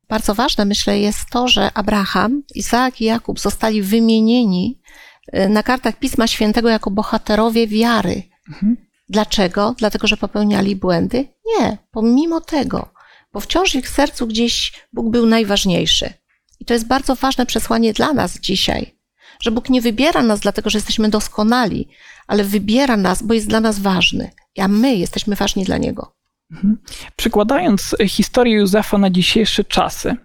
Bardzo 0.09 0.35
ważne, 0.35 0.65
myślę, 0.65 0.99
jest 0.99 1.29
to, 1.29 1.47
że 1.47 1.73
Abraham, 1.73 2.43
Izaak 2.55 3.01
i 3.01 3.05
Jakub 3.05 3.39
zostali 3.39 3.81
wymienieni 3.81 4.79
y, 4.79 5.12
na 5.49 5.63
kartach 5.63 5.99
Pisma 5.99 6.27
Świętego 6.27 6.69
jako 6.69 6.91
bohaterowie 6.91 7.67
wiary. 7.67 8.23
Mhm. 8.49 8.77
Dlaczego? 9.09 9.75
Dlatego, 9.77 10.07
że 10.07 10.17
popełniali 10.17 10.75
błędy? 10.75 11.27
Nie, 11.45 11.77
pomimo 11.91 12.41
tego, 12.41 12.93
bo 13.33 13.39
wciąż 13.39 13.71
w 13.71 13.75
ich 13.75 13.89
sercu 13.89 14.27
gdzieś 14.27 14.73
Bóg 14.93 15.09
był 15.09 15.25
najważniejszy. 15.25 16.13
I 16.59 16.65
to 16.65 16.73
jest 16.73 16.87
bardzo 16.87 17.15
ważne 17.15 17.45
przesłanie 17.45 17.93
dla 17.93 18.13
nas 18.13 18.39
dzisiaj, 18.39 18.95
że 19.41 19.51
Bóg 19.51 19.69
nie 19.69 19.81
wybiera 19.81 20.23
nas 20.23 20.39
dlatego, 20.39 20.69
że 20.69 20.77
jesteśmy 20.77 21.09
doskonali, 21.09 21.89
ale 22.27 22.43
wybiera 22.43 22.97
nas, 22.97 23.23
bo 23.23 23.33
jest 23.33 23.47
dla 23.47 23.59
nas 23.59 23.79
ważny, 23.79 24.31
a 24.59 24.67
my 24.67 24.95
jesteśmy 24.95 25.35
ważni 25.35 25.63
dla 25.65 25.77
Niego. 25.77 26.15
Mhm. 26.51 26.77
Przykładając 27.15 27.95
historię 28.07 28.55
Józefa 28.55 28.97
na 28.97 29.09
dzisiejsze 29.09 29.63
czasy, 29.63 30.15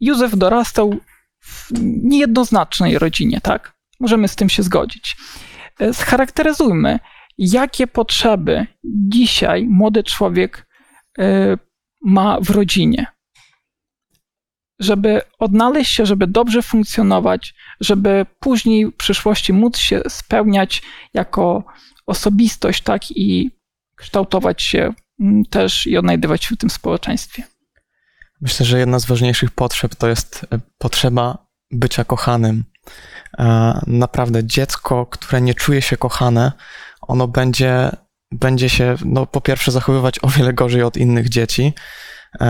Józef 0.00 0.36
dorastał 0.36 0.96
w 1.40 1.70
niejednoznacznej 2.02 2.98
rodzinie, 2.98 3.40
tak? 3.40 3.71
Możemy 4.02 4.28
z 4.28 4.36
tym 4.36 4.48
się 4.48 4.62
zgodzić. 4.62 5.16
E, 5.80 5.94
scharakteryzujmy, 5.94 6.98
jakie 7.38 7.86
potrzeby 7.86 8.66
dzisiaj 8.84 9.66
młody 9.68 10.02
człowiek 10.04 10.66
e, 11.18 11.56
ma 12.02 12.40
w 12.40 12.50
rodzinie. 12.50 13.06
Żeby 14.80 15.20
odnaleźć 15.38 15.94
się, 15.94 16.06
żeby 16.06 16.26
dobrze 16.26 16.62
funkcjonować, 16.62 17.54
żeby 17.80 18.26
później 18.40 18.86
w 18.86 18.96
przyszłości 18.96 19.52
móc 19.52 19.78
się 19.78 20.02
spełniać 20.08 20.82
jako 21.14 21.64
osobistość, 22.06 22.82
tak 22.82 23.10
i 23.10 23.50
kształtować 23.96 24.62
się 24.62 24.94
Mm, 25.22 25.44
też 25.44 25.86
i 25.86 25.96
odnajdywać 25.96 26.44
się 26.44 26.54
w 26.54 26.58
tym 26.58 26.70
społeczeństwie. 26.70 27.42
Myślę, 28.40 28.66
że 28.66 28.78
jedna 28.78 28.98
z 28.98 29.06
ważniejszych 29.06 29.50
potrzeb 29.50 29.94
to 29.94 30.08
jest 30.08 30.46
e, 30.52 30.58
potrzeba 30.78 31.46
bycia 31.70 32.04
kochanym. 32.04 32.64
E, 33.38 33.80
naprawdę 33.86 34.44
dziecko, 34.44 35.06
które 35.06 35.40
nie 35.40 35.54
czuje 35.54 35.82
się 35.82 35.96
kochane, 35.96 36.52
ono 37.00 37.28
będzie, 37.28 37.90
będzie 38.32 38.68
się, 38.68 38.96
no, 39.04 39.26
po 39.26 39.40
pierwsze, 39.40 39.72
zachowywać 39.72 40.18
o 40.22 40.28
wiele 40.28 40.52
gorzej 40.52 40.82
od 40.82 40.96
innych 40.96 41.28
dzieci, 41.28 41.72
e, 42.40 42.44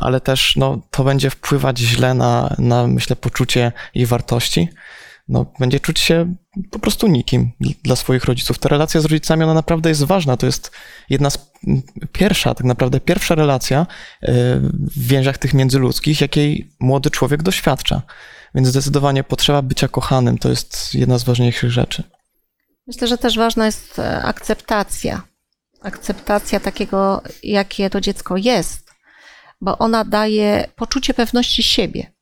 ale 0.00 0.20
też 0.20 0.56
no, 0.56 0.80
to 0.90 1.04
będzie 1.04 1.30
wpływać 1.30 1.78
źle 1.78 2.14
na, 2.14 2.54
na, 2.58 2.86
myślę, 2.86 3.16
poczucie 3.16 3.72
jej 3.94 4.06
wartości 4.06 4.68
no, 5.28 5.52
będzie 5.58 5.80
czuć 5.80 6.00
się 6.00 6.34
po 6.70 6.78
prostu 6.78 7.06
nikim 7.06 7.52
dla 7.82 7.96
swoich 7.96 8.24
rodziców. 8.24 8.58
Ta 8.58 8.68
relacja 8.68 9.00
z 9.00 9.04
rodzicami, 9.04 9.44
ona 9.44 9.54
naprawdę 9.54 9.88
jest 9.88 10.04
ważna. 10.04 10.36
To 10.36 10.46
jest 10.46 10.70
jedna 11.10 11.30
z 11.30 11.50
pierwsza, 12.12 12.54
tak 12.54 12.64
naprawdę 12.64 13.00
pierwsza 13.00 13.34
relacja 13.34 13.80
e, 13.80 13.86
w 14.72 15.08
więziach 15.08 15.38
tych 15.38 15.54
międzyludzkich, 15.54 16.20
jakiej 16.20 16.70
młody 16.80 17.10
człowiek 17.10 17.42
doświadcza. 17.42 18.02
Więc 18.54 18.68
zdecydowanie 18.68 19.24
potrzeba 19.24 19.62
bycia 19.62 19.88
kochanym 19.88 20.38
to 20.38 20.48
jest 20.48 20.94
jedna 20.94 21.18
z 21.18 21.24
ważniejszych 21.24 21.70
rzeczy. 21.70 22.02
Myślę, 22.86 23.08
że 23.08 23.18
też 23.18 23.36
ważna 23.36 23.66
jest 23.66 23.98
e, 23.98 24.22
akceptacja. 24.22 25.22
Akceptacja 25.82 26.60
takiego, 26.60 27.22
jakie 27.42 27.90
to 27.90 28.00
dziecko 28.00 28.36
jest, 28.36 28.90
bo 29.60 29.78
ona 29.78 30.04
daje 30.04 30.68
poczucie 30.76 31.14
pewności 31.14 31.62
siebie. 31.62 32.12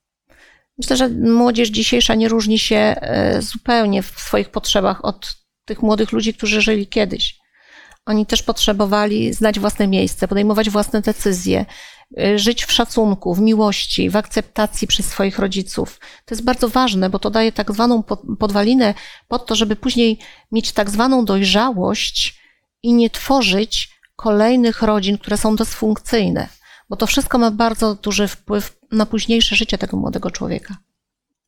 Myślę, 0.78 0.96
że 0.96 1.08
młodzież 1.08 1.68
dzisiejsza 1.68 2.14
nie 2.14 2.28
różni 2.28 2.58
się 2.58 2.76
e, 2.76 3.42
zupełnie 3.42 4.02
w 4.02 4.20
swoich 4.20 4.50
potrzebach 4.50 5.04
od 5.04 5.36
tych 5.64 5.82
młodych 5.82 6.12
ludzi, 6.12 6.34
którzy 6.34 6.60
żyli 6.60 6.86
kiedyś. 6.86 7.38
Oni 8.06 8.26
też 8.26 8.42
potrzebowali 8.42 9.32
znać 9.32 9.60
własne 9.60 9.88
miejsce, 9.88 10.28
podejmować 10.28 10.70
własne 10.70 11.00
decyzje, 11.00 11.66
e, 12.18 12.38
żyć 12.38 12.64
w 12.64 12.72
szacunku, 12.72 13.34
w 13.34 13.40
miłości, 13.40 14.10
w 14.10 14.16
akceptacji 14.16 14.88
przez 14.88 15.06
swoich 15.06 15.38
rodziców. 15.38 16.00
To 16.24 16.34
jest 16.34 16.44
bardzo 16.44 16.68
ważne, 16.68 17.10
bo 17.10 17.18
to 17.18 17.30
daje 17.30 17.52
tak 17.52 17.72
zwaną 17.72 18.02
podwalinę 18.38 18.94
pod 19.28 19.46
to, 19.46 19.54
żeby 19.54 19.76
później 19.76 20.18
mieć 20.52 20.72
tak 20.72 20.90
zwaną 20.90 21.24
dojrzałość 21.24 22.40
i 22.82 22.92
nie 22.92 23.10
tworzyć 23.10 23.90
kolejnych 24.16 24.82
rodzin, 24.82 25.18
które 25.18 25.36
są 25.36 25.56
dysfunkcyjne 25.56 26.48
bo 26.88 26.96
to 26.96 27.06
wszystko 27.06 27.38
ma 27.38 27.50
bardzo 27.50 27.94
duży 27.94 28.28
wpływ 28.28 28.78
na 28.92 29.06
późniejsze 29.06 29.56
życie 29.56 29.78
tego 29.78 29.96
młodego 29.96 30.30
człowieka. 30.30 30.76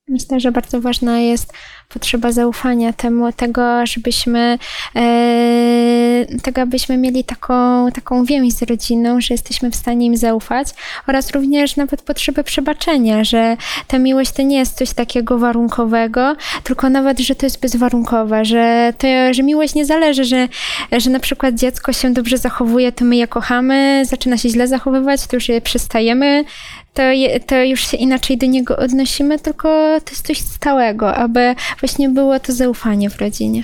Myślę, 0.08 0.40
że 0.40 0.52
bardzo 0.52 0.80
ważna 0.80 1.20
jest 1.20 1.52
potrzeba 1.88 2.32
zaufania 2.32 2.92
temu, 2.92 3.32
tego, 3.32 3.86
żebyśmy, 3.86 4.58
e, 4.96 6.26
tego, 6.42 6.62
abyśmy 6.62 6.96
mieli 6.96 7.24
taką, 7.24 7.90
taką 7.92 8.24
więź 8.24 8.52
z 8.52 8.62
rodziną, 8.62 9.20
że 9.20 9.34
jesteśmy 9.34 9.70
w 9.70 9.76
stanie 9.76 10.06
im 10.06 10.16
zaufać 10.16 10.68
oraz 11.06 11.30
również 11.30 11.76
nawet 11.76 12.02
potrzebę 12.02 12.44
przebaczenia, 12.44 13.24
że 13.24 13.56
ta 13.86 13.98
miłość 13.98 14.30
to 14.30 14.42
nie 14.42 14.58
jest 14.58 14.78
coś 14.78 14.92
takiego 14.92 15.38
warunkowego, 15.38 16.36
tylko 16.64 16.90
nawet, 16.90 17.18
że 17.18 17.34
to 17.34 17.46
jest 17.46 17.60
bezwarunkowe, 17.60 18.44
że, 18.44 18.92
to, 18.98 19.08
że 19.30 19.42
miłość 19.42 19.74
nie 19.74 19.84
zależy, 19.84 20.24
że, 20.24 20.48
że 20.92 21.10
na 21.10 21.20
przykład 21.20 21.54
dziecko 21.54 21.92
się 21.92 22.12
dobrze 22.12 22.38
zachowuje, 22.38 22.92
to 22.92 23.04
my 23.04 23.16
je 23.16 23.28
kochamy, 23.28 24.02
zaczyna 24.06 24.36
się 24.36 24.48
źle 24.48 24.68
zachowywać, 24.68 25.26
to 25.26 25.36
już 25.36 25.48
je 25.48 25.60
przestajemy 25.60 26.44
to, 26.98 27.02
je, 27.02 27.40
to 27.40 27.64
już 27.64 27.80
się 27.80 27.96
inaczej 27.96 28.38
do 28.38 28.46
niego 28.46 28.76
odnosimy, 28.76 29.38
tylko 29.38 29.68
to 30.04 30.10
jest 30.10 30.26
coś 30.26 30.38
stałego, 30.38 31.14
aby 31.14 31.54
właśnie 31.80 32.08
było 32.08 32.40
to 32.40 32.52
zaufanie 32.52 33.10
w 33.10 33.20
rodzinie. 33.20 33.62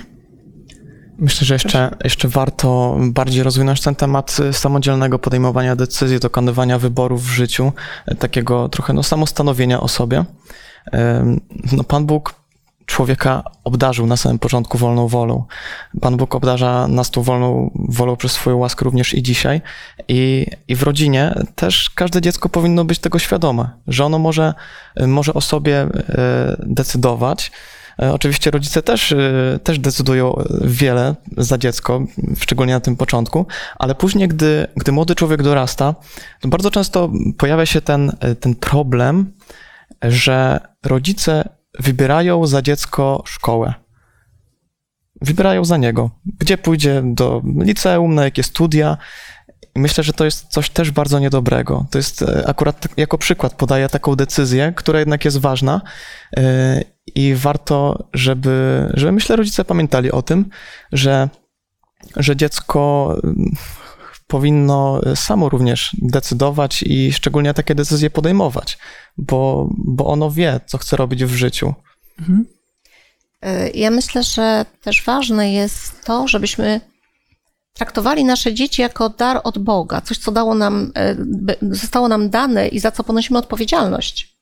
Myślę, 1.17 1.45
że 1.45 1.55
jeszcze, 1.55 1.95
jeszcze 2.03 2.27
warto 2.27 2.97
bardziej 3.01 3.43
rozwinąć 3.43 3.81
ten 3.81 3.95
temat 3.95 4.37
samodzielnego 4.51 5.19
podejmowania 5.19 5.75
decyzji, 5.75 6.19
dokonywania 6.19 6.79
wyborów 6.79 7.23
w 7.23 7.29
życiu, 7.29 7.71
takiego 8.19 8.69
trochę 8.69 8.93
no, 8.93 9.03
samostanowienia 9.03 9.79
o 9.79 9.87
sobie. 9.87 10.25
No, 11.71 11.83
Pan 11.83 12.05
Bóg 12.05 12.33
człowieka 12.85 13.43
obdarzył 13.63 14.05
na 14.05 14.17
samym 14.17 14.39
początku 14.39 14.77
wolną 14.77 15.07
wolą. 15.07 15.43
Pan 16.01 16.17
Bóg 16.17 16.35
obdarza 16.35 16.87
nas 16.87 17.11
tą 17.11 17.21
wolną 17.21 17.71
wolą 17.89 18.15
przez 18.15 18.31
swoją 18.31 18.57
łaskę 18.57 18.85
również 18.85 19.13
i 19.13 19.23
dzisiaj. 19.23 19.61
I, 20.07 20.47
I 20.67 20.75
w 20.75 20.83
rodzinie 20.83 21.33
też 21.55 21.89
każde 21.89 22.21
dziecko 22.21 22.49
powinno 22.49 22.85
być 22.85 22.99
tego 22.99 23.19
świadome, 23.19 23.69
że 23.87 24.05
ono 24.05 24.19
może, 24.19 24.53
może 25.07 25.33
o 25.33 25.41
sobie 25.41 25.79
e, 25.79 25.87
decydować. 26.59 27.51
E, 28.01 28.13
oczywiście 28.13 28.51
rodzice 28.51 28.81
też, 28.81 29.11
e, 29.11 29.59
też 29.63 29.79
decydują 29.79 30.43
wiele 30.61 31.15
za 31.37 31.57
dziecko, 31.57 32.01
szczególnie 32.39 32.73
na 32.73 32.79
tym 32.79 32.95
początku, 32.95 33.45
ale 33.79 33.95
później, 33.95 34.27
gdy, 34.27 34.67
gdy 34.75 34.91
młody 34.91 35.15
człowiek 35.15 35.43
dorasta, 35.43 35.95
to 36.41 36.47
bardzo 36.47 36.71
często 36.71 37.11
pojawia 37.37 37.65
się 37.65 37.81
ten, 37.81 38.11
ten 38.39 38.55
problem, 38.55 39.31
że 40.01 40.59
rodzice 40.83 41.54
wybierają 41.79 42.45
za 42.47 42.61
dziecko 42.61 43.23
szkołę. 43.25 43.73
wybierają 45.21 45.65
za 45.65 45.77
niego, 45.77 46.09
gdzie 46.39 46.57
pójdzie 46.57 47.01
do 47.05 47.41
liceum, 47.59 48.15
na 48.15 48.23
jakie 48.23 48.43
studia. 48.43 48.97
Myślę, 49.75 50.03
że 50.03 50.13
to 50.13 50.25
jest 50.25 50.47
coś 50.47 50.69
też 50.69 50.91
bardzo 50.91 51.19
niedobrego. 51.19 51.85
To 51.91 51.97
jest 51.97 52.21
e, 52.21 52.47
akurat 52.47 52.79
tak- 52.79 52.97
jako 52.97 53.17
przykład 53.17 53.53
podaję 53.53 53.89
taką 53.89 54.15
decyzję, 54.15 54.73
która 54.75 54.99
jednak 54.99 55.25
jest 55.25 55.37
ważna 55.37 55.81
e, 56.37 56.81
i 57.15 57.35
warto, 57.35 58.07
żeby, 58.13 58.89
żeby 58.93 59.11
myślę, 59.11 59.35
rodzice 59.35 59.65
pamiętali 59.65 60.11
o 60.11 60.21
tym, 60.21 60.49
że, 60.91 61.29
że 62.15 62.35
dziecko 62.35 63.15
powinno 64.27 65.01
samo 65.15 65.49
również 65.49 65.91
decydować 66.01 66.83
i 66.83 67.13
szczególnie 67.13 67.53
takie 67.53 67.75
decyzje 67.75 68.09
podejmować, 68.09 68.77
bo, 69.17 69.69
bo 69.77 70.05
ono 70.05 70.31
wie, 70.31 70.59
co 70.65 70.77
chce 70.77 70.97
robić 70.97 71.25
w 71.25 71.35
życiu. 71.35 71.73
Mhm. 72.19 72.45
Y, 73.45 73.71
Ja 73.73 73.91
myślę, 73.91 74.23
że 74.23 74.65
też 74.83 75.03
ważne 75.03 75.53
jest 75.53 76.05
to, 76.05 76.27
żebyśmy 76.27 76.81
traktowali 77.73 78.25
nasze 78.25 78.53
dzieci 78.53 78.81
jako 78.81 79.09
dar 79.09 79.41
od 79.43 79.57
Boga, 79.57 80.01
coś, 80.01 80.17
co 80.17 80.31
dało 80.31 80.55
nam, 80.55 80.91
by- 81.17 81.57
zostało 81.61 82.07
nam 82.07 82.29
dane 82.29 82.67
i 82.67 82.79
za 82.79 82.91
co 82.91 83.03
ponosimy 83.03 83.39
odpowiedzialność. 83.39 84.35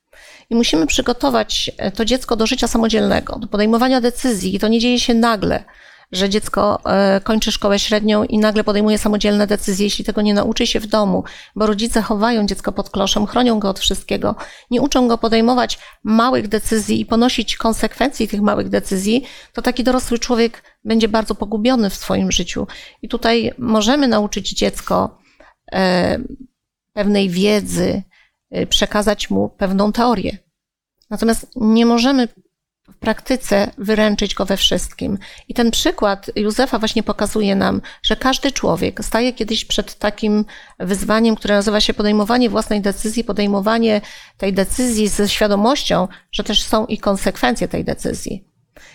I 0.50 0.54
musimy 0.54 0.86
przygotować 0.86 1.70
to 1.94 2.04
dziecko 2.04 2.36
do 2.36 2.46
życia 2.46 2.68
samodzielnego, 2.68 3.38
do 3.38 3.46
podejmowania 3.46 4.00
decyzji. 4.00 4.54
I 4.54 4.58
to 4.58 4.68
nie 4.68 4.80
dzieje 4.80 5.00
się 5.00 5.14
nagle, 5.14 5.64
że 6.12 6.28
dziecko 6.28 6.80
y, 7.16 7.20
kończy 7.20 7.52
szkołę 7.52 7.78
średnią 7.78 8.24
i 8.24 8.38
nagle 8.38 8.64
podejmuje 8.64 8.98
samodzielne 8.98 9.46
decyzje, 9.46 9.86
jeśli 9.86 10.04
tego 10.04 10.22
nie 10.22 10.34
nauczy 10.34 10.66
się 10.66 10.80
w 10.80 10.86
domu, 10.86 11.24
bo 11.56 11.66
rodzice 11.66 12.02
chowają 12.02 12.46
dziecko 12.46 12.72
pod 12.72 12.90
kloszem, 12.90 13.26
chronią 13.26 13.58
go 13.58 13.70
od 13.70 13.80
wszystkiego, 13.80 14.36
nie 14.70 14.80
uczą 14.80 15.08
go 15.08 15.18
podejmować 15.18 15.78
małych 16.04 16.48
decyzji 16.48 17.00
i 17.00 17.06
ponosić 17.06 17.56
konsekwencji 17.56 18.28
tych 18.28 18.42
małych 18.42 18.68
decyzji, 18.68 19.24
to 19.52 19.62
taki 19.62 19.84
dorosły 19.84 20.18
człowiek 20.18 20.62
będzie 20.84 21.08
bardzo 21.08 21.34
pogubiony 21.34 21.90
w 21.90 21.94
swoim 21.94 22.32
życiu. 22.32 22.66
I 23.02 23.08
tutaj 23.08 23.52
możemy 23.58 24.08
nauczyć 24.08 24.50
dziecko 24.50 25.18
e, 25.72 26.18
pewnej 26.92 27.30
wiedzy, 27.30 28.02
e, 28.50 28.66
przekazać 28.66 29.30
mu 29.30 29.48
pewną 29.48 29.92
teorię. 29.92 30.38
Natomiast 31.10 31.50
nie 31.56 31.86
możemy 31.86 32.28
w 32.88 32.96
praktyce 32.96 33.70
wyręczyć 33.78 34.34
go 34.34 34.44
we 34.44 34.56
wszystkim. 34.56 35.18
I 35.48 35.54
ten 35.54 35.70
przykład 35.70 36.30
Józefa 36.36 36.78
właśnie 36.78 37.02
pokazuje 37.02 37.56
nam, 37.56 37.80
że 38.02 38.16
każdy 38.16 38.52
człowiek 38.52 39.04
staje 39.04 39.32
kiedyś 39.32 39.64
przed 39.64 39.94
takim 39.94 40.44
wyzwaniem, 40.78 41.36
które 41.36 41.54
nazywa 41.54 41.80
się 41.80 41.94
podejmowanie 41.94 42.50
własnej 42.50 42.80
decyzji, 42.80 43.24
podejmowanie 43.24 44.00
tej 44.38 44.52
decyzji 44.52 45.08
ze 45.08 45.28
świadomością, 45.28 46.08
że 46.32 46.44
też 46.44 46.62
są 46.62 46.86
i 46.86 46.98
konsekwencje 46.98 47.68
tej 47.68 47.84
decyzji. 47.84 48.48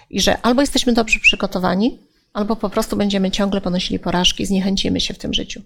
I 0.09 0.21
że 0.21 0.41
albo 0.41 0.61
jesteśmy 0.61 0.93
dobrze 0.93 1.19
przygotowani, 1.19 1.99
albo 2.33 2.55
po 2.55 2.69
prostu 2.69 2.97
będziemy 2.97 3.31
ciągle 3.31 3.61
ponosili 3.61 3.99
porażki, 3.99 4.45
zniechęcimy 4.45 5.01
się 5.01 5.13
w 5.13 5.17
tym 5.17 5.33
życiu. 5.33 5.61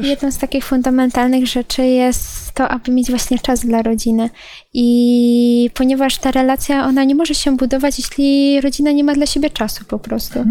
Jedną 0.00 0.30
z 0.30 0.38
takich 0.38 0.64
fundamentalnych 0.64 1.46
rzeczy 1.46 1.86
jest 1.86 2.52
to, 2.54 2.68
aby 2.68 2.92
mieć 2.92 3.10
właśnie 3.10 3.38
czas 3.38 3.60
dla 3.60 3.82
rodziny. 3.82 4.30
I 4.74 5.70
ponieważ 5.74 6.18
ta 6.18 6.30
relacja, 6.30 6.86
ona 6.86 7.04
nie 7.04 7.14
może 7.14 7.34
się 7.34 7.56
budować, 7.56 7.98
jeśli 7.98 8.60
rodzina 8.60 8.92
nie 8.92 9.04
ma 9.04 9.14
dla 9.14 9.26
siebie 9.26 9.50
czasu 9.50 9.84
po 9.84 9.98
prostu. 9.98 10.44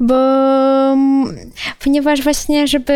Bo 0.00 0.14
mm, 0.92 1.36
ponieważ 1.84 2.22
właśnie, 2.22 2.66
żeby 2.66 2.92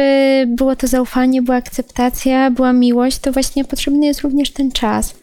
było 0.49 0.77
to 0.77 0.87
zaufanie, 0.87 1.43
była 1.43 1.57
akceptacja, 1.57 2.51
była 2.51 2.73
miłość, 2.73 3.19
to 3.19 3.33
właśnie 3.33 3.65
potrzebny 3.65 4.07
jest 4.07 4.21
również 4.21 4.51
ten 4.51 4.73
czas. 4.73 5.15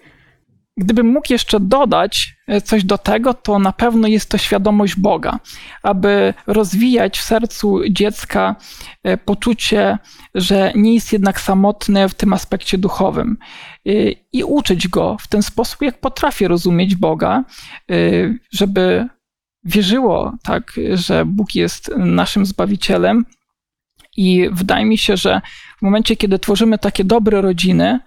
Gdybym 0.77 1.07
mógł 1.07 1.33
jeszcze 1.33 1.59
dodać 1.59 2.35
e, 2.47 2.61
coś 2.61 2.83
do 2.83 2.97
tego, 2.97 3.33
to 3.33 3.59
na 3.59 3.71
pewno 3.71 4.07
jest 4.07 4.29
to 4.29 4.37
świadomość 4.37 4.95
Boga, 4.95 5.39
aby 5.83 6.33
rozwijać 6.47 7.19
w 7.19 7.23
sercu 7.23 7.79
dziecka 7.89 8.55
e, 9.03 9.17
poczucie, 9.17 9.97
że 10.35 10.71
nie 10.75 10.93
jest 10.93 11.13
jednak 11.13 11.39
samotny 11.39 12.09
w 12.09 12.13
tym 12.13 12.33
aspekcie 12.33 12.77
duchowym 12.77 13.37
e, 13.85 13.91
i 14.33 14.43
uczyć 14.43 14.87
go 14.87 15.17
w 15.19 15.27
ten 15.27 15.43
sposób, 15.43 15.81
jak 15.81 15.99
potrafi 15.99 16.47
rozumieć 16.47 16.95
Boga, 16.95 17.43
żeby 18.51 19.07
wierzyło 19.63 20.33
tak, 20.43 20.71
że 20.93 21.25
Bóg 21.25 21.55
jest 21.55 21.91
naszym 21.97 22.45
Zbawicielem. 22.45 23.25
I 24.17 24.49
wydaje 24.51 24.85
mi 24.85 24.97
się, 24.97 25.17
że 25.17 25.41
w 25.77 25.81
momencie, 25.81 26.15
kiedy 26.15 26.39
tworzymy 26.39 26.77
takie 26.77 27.03
dobre 27.03 27.41
rodziny, 27.41 27.99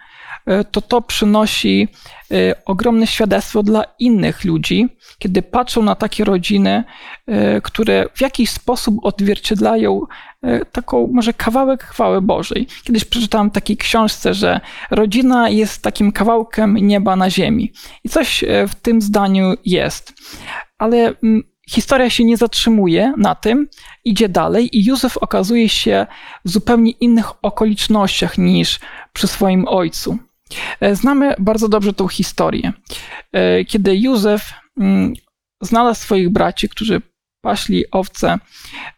to 0.71 0.81
to 0.81 1.03
przynosi 1.03 1.89
e, 2.31 2.65
ogromne 2.65 3.07
świadectwo 3.07 3.63
dla 3.63 3.85
innych 3.99 4.45
ludzi, 4.45 4.89
kiedy 5.19 5.43
patrzą 5.43 5.83
na 5.83 5.95
takie 5.95 6.25
rodziny, 6.25 6.85
e, 7.27 7.61
które 7.61 8.07
w 8.15 8.21
jakiś 8.21 8.51
sposób 8.51 8.95
odzwierciedlają 9.03 10.01
e, 10.43 10.65
taką 10.65 11.09
może 11.13 11.33
kawałek 11.33 11.85
chwały 11.85 12.23
Bożej. 12.23 12.67
Kiedyś 12.85 13.05
przeczytałem 13.05 13.51
w 13.51 13.53
takiej 13.53 13.77
książce, 13.77 14.35
że 14.35 14.61
rodzina 14.91 15.49
jest 15.49 15.83
takim 15.83 16.13
kawałkiem 16.13 16.75
nieba 16.75 17.17
na 17.17 17.31
ziemi. 17.31 17.73
I 18.05 18.09
coś 18.09 18.45
e, 18.45 18.69
w 18.69 18.75
tym 18.75 19.01
zdaniu 19.01 19.55
jest. 19.65 20.15
Ale 20.79 21.15
mm, 21.23 21.43
historia 21.69 22.11
się 22.11 22.25
nie 22.25 22.37
zatrzymuje 22.37 23.15
na 23.17 23.35
tym, 23.35 23.69
idzie 24.05 24.29
dalej 24.29 24.79
i 24.79 24.85
Józef 24.85 25.17
okazuje 25.17 25.69
się 25.69 26.07
w 26.45 26.51
zupełnie 26.51 26.91
innych 26.91 27.45
okolicznościach 27.45 28.39
niż 28.39 28.81
przy 29.13 29.27
swoim 29.27 29.69
ojcu. 29.69 30.19
E, 30.81 30.97
Znamy 30.97 31.35
bardzo 31.39 31.69
dobrze 31.69 31.93
tą 31.93 32.09
historię. 32.09 32.73
E, 33.33 33.65
Kiedy 33.65 33.97
Józef 33.97 34.53
mm, 34.81 35.15
znalazł 35.61 36.01
swoich 36.01 36.29
braci, 36.29 36.69
którzy 36.69 37.03
paśli 37.41 37.91
owce, 37.91 38.39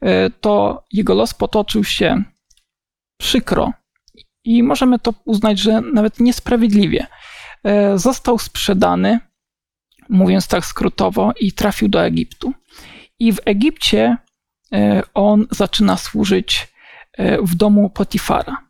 e, 0.00 0.30
to 0.30 0.84
jego 0.92 1.14
los 1.14 1.34
potoczył 1.34 1.84
się 1.84 2.22
przykro 3.20 3.72
i 4.44 4.62
możemy 4.62 4.98
to 4.98 5.14
uznać, 5.24 5.58
że 5.58 5.80
nawet 5.80 6.20
niesprawiedliwie. 6.20 7.06
Został 7.94 8.38
sprzedany, 8.38 9.20
mówiąc 10.08 10.48
tak 10.48 10.66
skrótowo, 10.66 11.32
i 11.40 11.52
trafił 11.52 11.88
do 11.88 12.04
Egiptu. 12.04 12.52
I 13.18 13.32
w 13.32 13.40
Egipcie 13.44 14.16
on 15.14 15.46
zaczyna 15.50 15.96
służyć 15.96 16.68
w 17.42 17.54
domu 17.54 17.90
Potifara. 17.90 18.67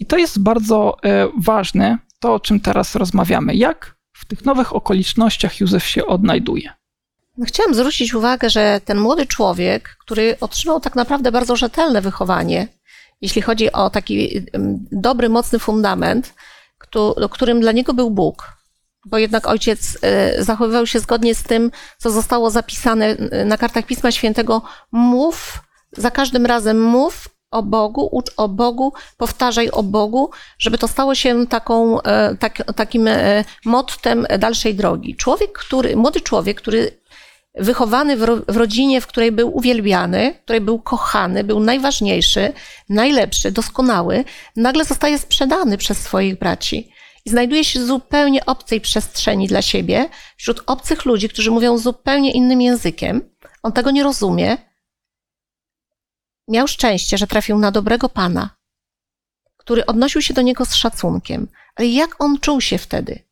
I 0.00 0.06
to 0.06 0.16
jest 0.18 0.42
bardzo 0.42 0.96
e, 1.04 1.28
ważne, 1.38 1.98
to 2.20 2.34
o 2.34 2.40
czym 2.40 2.60
teraz 2.60 2.94
rozmawiamy. 2.94 3.54
Jak 3.54 3.96
w 4.12 4.24
tych 4.24 4.44
nowych 4.44 4.74
okolicznościach 4.76 5.60
Józef 5.60 5.86
się 5.86 6.06
odnajduje. 6.06 6.72
No, 7.38 7.44
Chciałam 7.46 7.74
zwrócić 7.74 8.14
uwagę, 8.14 8.50
że 8.50 8.80
ten 8.84 8.98
młody 8.98 9.26
człowiek, 9.26 9.96
który 10.00 10.36
otrzymał 10.40 10.80
tak 10.80 10.96
naprawdę 10.96 11.32
bardzo 11.32 11.56
rzetelne 11.56 12.00
wychowanie, 12.00 12.68
jeśli 13.20 13.42
chodzi 13.42 13.72
o 13.72 13.90
taki 13.90 14.38
em, 14.52 14.86
dobry, 14.92 15.28
mocny 15.28 15.58
fundament, 15.58 16.34
któ- 16.78 17.14
którym 17.30 17.60
dla 17.60 17.72
niego 17.72 17.94
był 17.94 18.10
Bóg, 18.10 18.52
bo 19.06 19.18
jednak 19.18 19.46
ojciec 19.46 19.98
e, 20.02 20.44
zachowywał 20.44 20.86
się 20.86 21.00
zgodnie 21.00 21.34
z 21.34 21.42
tym, 21.42 21.70
co 21.98 22.10
zostało 22.10 22.50
zapisane 22.50 23.16
na 23.44 23.58
kartach 23.58 23.86
Pisma 23.86 24.10
Świętego. 24.12 24.62
Mów, 24.92 25.58
za 25.92 26.10
każdym 26.10 26.46
razem 26.46 26.80
mów 26.82 27.28
o 27.50 27.62
Bogu, 27.62 28.08
ucz 28.12 28.30
o 28.36 28.48
Bogu, 28.48 28.92
powtarzaj 29.16 29.70
o 29.70 29.82
Bogu, 29.82 30.30
żeby 30.58 30.78
to 30.78 30.88
stało 30.88 31.14
się 31.14 31.46
taką, 31.46 32.02
e, 32.02 32.36
tak, 32.36 32.62
takim 32.76 33.08
e, 33.08 33.44
mottem 33.64 34.26
dalszej 34.38 34.74
drogi. 34.74 35.16
Człowiek, 35.16 35.52
który, 35.52 35.96
młody 35.96 36.20
człowiek, 36.20 36.60
który 36.60 37.00
wychowany 37.54 38.16
w, 38.16 38.22
ro, 38.22 38.36
w 38.48 38.56
rodzinie, 38.56 39.00
w 39.00 39.06
której 39.06 39.32
był 39.32 39.56
uwielbiany, 39.56 40.34
w 40.40 40.44
której 40.44 40.60
był 40.60 40.78
kochany, 40.78 41.44
był 41.44 41.60
najważniejszy, 41.60 42.52
najlepszy, 42.88 43.52
doskonały, 43.52 44.24
nagle 44.56 44.84
zostaje 44.84 45.18
sprzedany 45.18 45.78
przez 45.78 45.98
swoich 45.98 46.38
braci. 46.38 46.90
I 47.24 47.30
znajduje 47.30 47.64
się 47.64 47.80
w 47.80 47.86
zupełnie 47.86 48.46
obcej 48.46 48.80
przestrzeni 48.80 49.48
dla 49.48 49.62
siebie, 49.62 50.08
wśród 50.36 50.62
obcych 50.66 51.04
ludzi, 51.04 51.28
którzy 51.28 51.50
mówią 51.50 51.78
zupełnie 51.78 52.32
innym 52.32 52.62
językiem. 52.62 53.30
On 53.62 53.72
tego 53.72 53.90
nie 53.90 54.02
rozumie. 54.02 54.56
Miał 56.50 56.68
szczęście, 56.68 57.18
że 57.18 57.26
trafił 57.26 57.58
na 57.58 57.70
dobrego 57.70 58.08
pana, 58.08 58.50
który 59.56 59.86
odnosił 59.86 60.22
się 60.22 60.34
do 60.34 60.42
niego 60.42 60.64
z 60.64 60.74
szacunkiem. 60.74 61.48
Ale 61.76 61.88
jak 61.88 62.22
on 62.22 62.38
czuł 62.40 62.60
się 62.60 62.78
wtedy? 62.78 63.24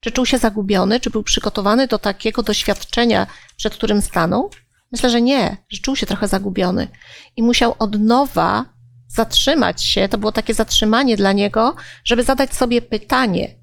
Czy 0.00 0.12
czuł 0.12 0.26
się 0.26 0.38
zagubiony? 0.38 1.00
Czy 1.00 1.10
był 1.10 1.22
przygotowany 1.22 1.86
do 1.86 1.98
takiego 1.98 2.42
doświadczenia, 2.42 3.26
przed 3.56 3.74
którym 3.74 4.02
stanął? 4.02 4.50
Myślę, 4.92 5.10
że 5.10 5.22
nie, 5.22 5.56
że 5.68 5.78
czuł 5.78 5.96
się 5.96 6.06
trochę 6.06 6.28
zagubiony 6.28 6.88
i 7.36 7.42
musiał 7.42 7.74
od 7.78 8.00
nowa 8.00 8.64
zatrzymać 9.08 9.82
się. 9.82 10.08
To 10.08 10.18
było 10.18 10.32
takie 10.32 10.54
zatrzymanie 10.54 11.16
dla 11.16 11.32
niego, 11.32 11.76
żeby 12.04 12.22
zadać 12.22 12.54
sobie 12.54 12.82
pytanie: 12.82 13.54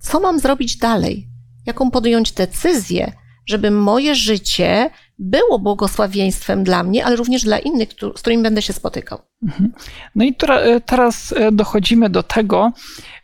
co 0.00 0.20
mam 0.20 0.38
zrobić 0.38 0.76
dalej? 0.76 1.28
Jaką 1.66 1.90
podjąć 1.90 2.32
decyzję, 2.32 3.12
żeby 3.46 3.70
moje 3.70 4.14
życie 4.14 4.90
było 5.20 5.58
błogosławieństwem 5.58 6.64
dla 6.64 6.82
mnie, 6.82 7.04
ale 7.04 7.16
również 7.16 7.42
dla 7.42 7.58
innych, 7.58 7.88
z 8.16 8.20
którymi 8.20 8.42
będę 8.42 8.62
się 8.62 8.72
spotykał? 8.72 9.18
Mhm. 9.42 9.72
No 10.14 10.24
i 10.24 10.36
e, 10.48 10.80
teraz 10.80 11.32
e, 11.32 11.52
dochodzimy 11.52 12.10
do 12.10 12.22
tego, 12.22 12.72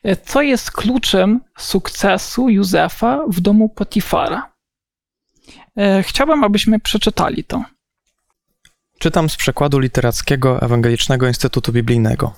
e, 0.03 0.17
co 0.17 0.43
jest 0.43 0.71
kluczem 0.71 1.41
sukcesu 1.59 2.49
Józefa 2.49 3.25
w 3.29 3.41
domu 3.41 3.69
Potifara. 3.69 4.57
Chciałbym, 6.03 6.45
abyśmy 6.45 6.81
przeczytali 6.81 7.45
to. 7.45 7.65
Czytam 8.99 9.31
z 9.31 9.37
przekładu 9.37 9.79
literackiego 9.79 10.63
Ewangelicznego 10.63 11.29
Instytutu 11.29 11.73
Biblijnego. 11.73 12.35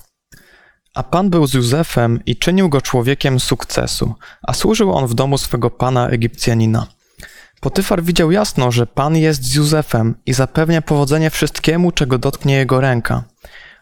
A 0.93 1.03
Pan 1.03 1.29
był 1.29 1.47
z 1.47 1.53
Józefem 1.53 2.19
i 2.25 2.37
czynił 2.37 2.69
go 2.69 2.81
człowiekiem 2.81 3.39
sukcesu, 3.39 4.13
a 4.41 4.53
służył 4.53 4.93
on 4.93 5.07
w 5.07 5.13
domu 5.13 5.37
swego 5.37 5.69
pana 5.69 6.09
Egipcjanina. 6.09 6.87
Potyfar 7.59 8.03
widział 8.03 8.31
jasno, 8.31 8.71
że 8.71 8.87
Pan 8.87 9.17
jest 9.17 9.43
z 9.43 9.55
Józefem 9.55 10.15
i 10.25 10.33
zapewnia 10.33 10.81
powodzenie 10.81 11.29
wszystkiemu, 11.29 11.91
czego 11.91 12.17
dotknie 12.17 12.55
jego 12.55 12.81
ręka. 12.81 13.23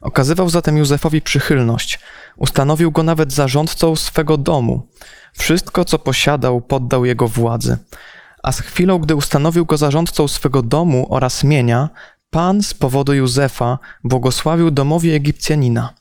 Okazywał 0.01 0.49
zatem 0.49 0.77
Józefowi 0.77 1.21
przychylność, 1.21 1.99
ustanowił 2.37 2.91
go 2.91 3.03
nawet 3.03 3.33
zarządcą 3.33 3.95
swego 3.95 4.37
domu. 4.37 4.87
Wszystko, 5.33 5.85
co 5.85 5.99
posiadał, 5.99 6.61
poddał 6.61 7.05
jego 7.05 7.27
władzy. 7.27 7.77
A 8.43 8.51
z 8.51 8.59
chwilą, 8.59 8.99
gdy 8.99 9.15
ustanowił 9.15 9.65
go 9.65 9.77
zarządcą 9.77 10.27
swego 10.27 10.61
domu 10.61 11.07
oraz 11.09 11.43
mienia, 11.43 11.89
Pan 12.29 12.63
z 12.63 12.73
powodu 12.73 13.13
Józefa 13.13 13.79
błogosławił 14.03 14.71
domowi 14.71 15.11
Egipcjanina. 15.11 15.93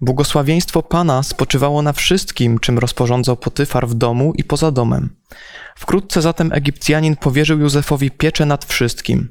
Błogosławieństwo 0.00 0.82
Pana 0.82 1.22
spoczywało 1.22 1.82
na 1.82 1.92
wszystkim, 1.92 2.58
czym 2.58 2.78
rozporządzał 2.78 3.36
Potyfar 3.36 3.88
w 3.88 3.94
domu 3.94 4.32
i 4.36 4.44
poza 4.44 4.70
domem. 4.70 5.16
Wkrótce 5.76 6.22
zatem 6.22 6.52
Egipcjanin 6.52 7.16
powierzył 7.16 7.58
Józefowi 7.58 8.10
pieczę 8.10 8.46
nad 8.46 8.64
wszystkim. 8.64 9.28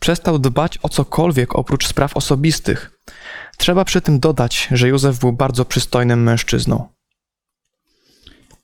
Przestał 0.00 0.38
dbać 0.38 0.78
o 0.82 0.88
cokolwiek 0.88 1.56
oprócz 1.56 1.86
spraw 1.86 2.16
osobistych. 2.16 3.00
Trzeba 3.56 3.84
przy 3.84 4.00
tym 4.00 4.20
dodać, 4.20 4.68
że 4.70 4.88
Józef 4.88 5.18
był 5.18 5.32
bardzo 5.32 5.64
przystojnym 5.64 6.22
mężczyzną. 6.22 6.88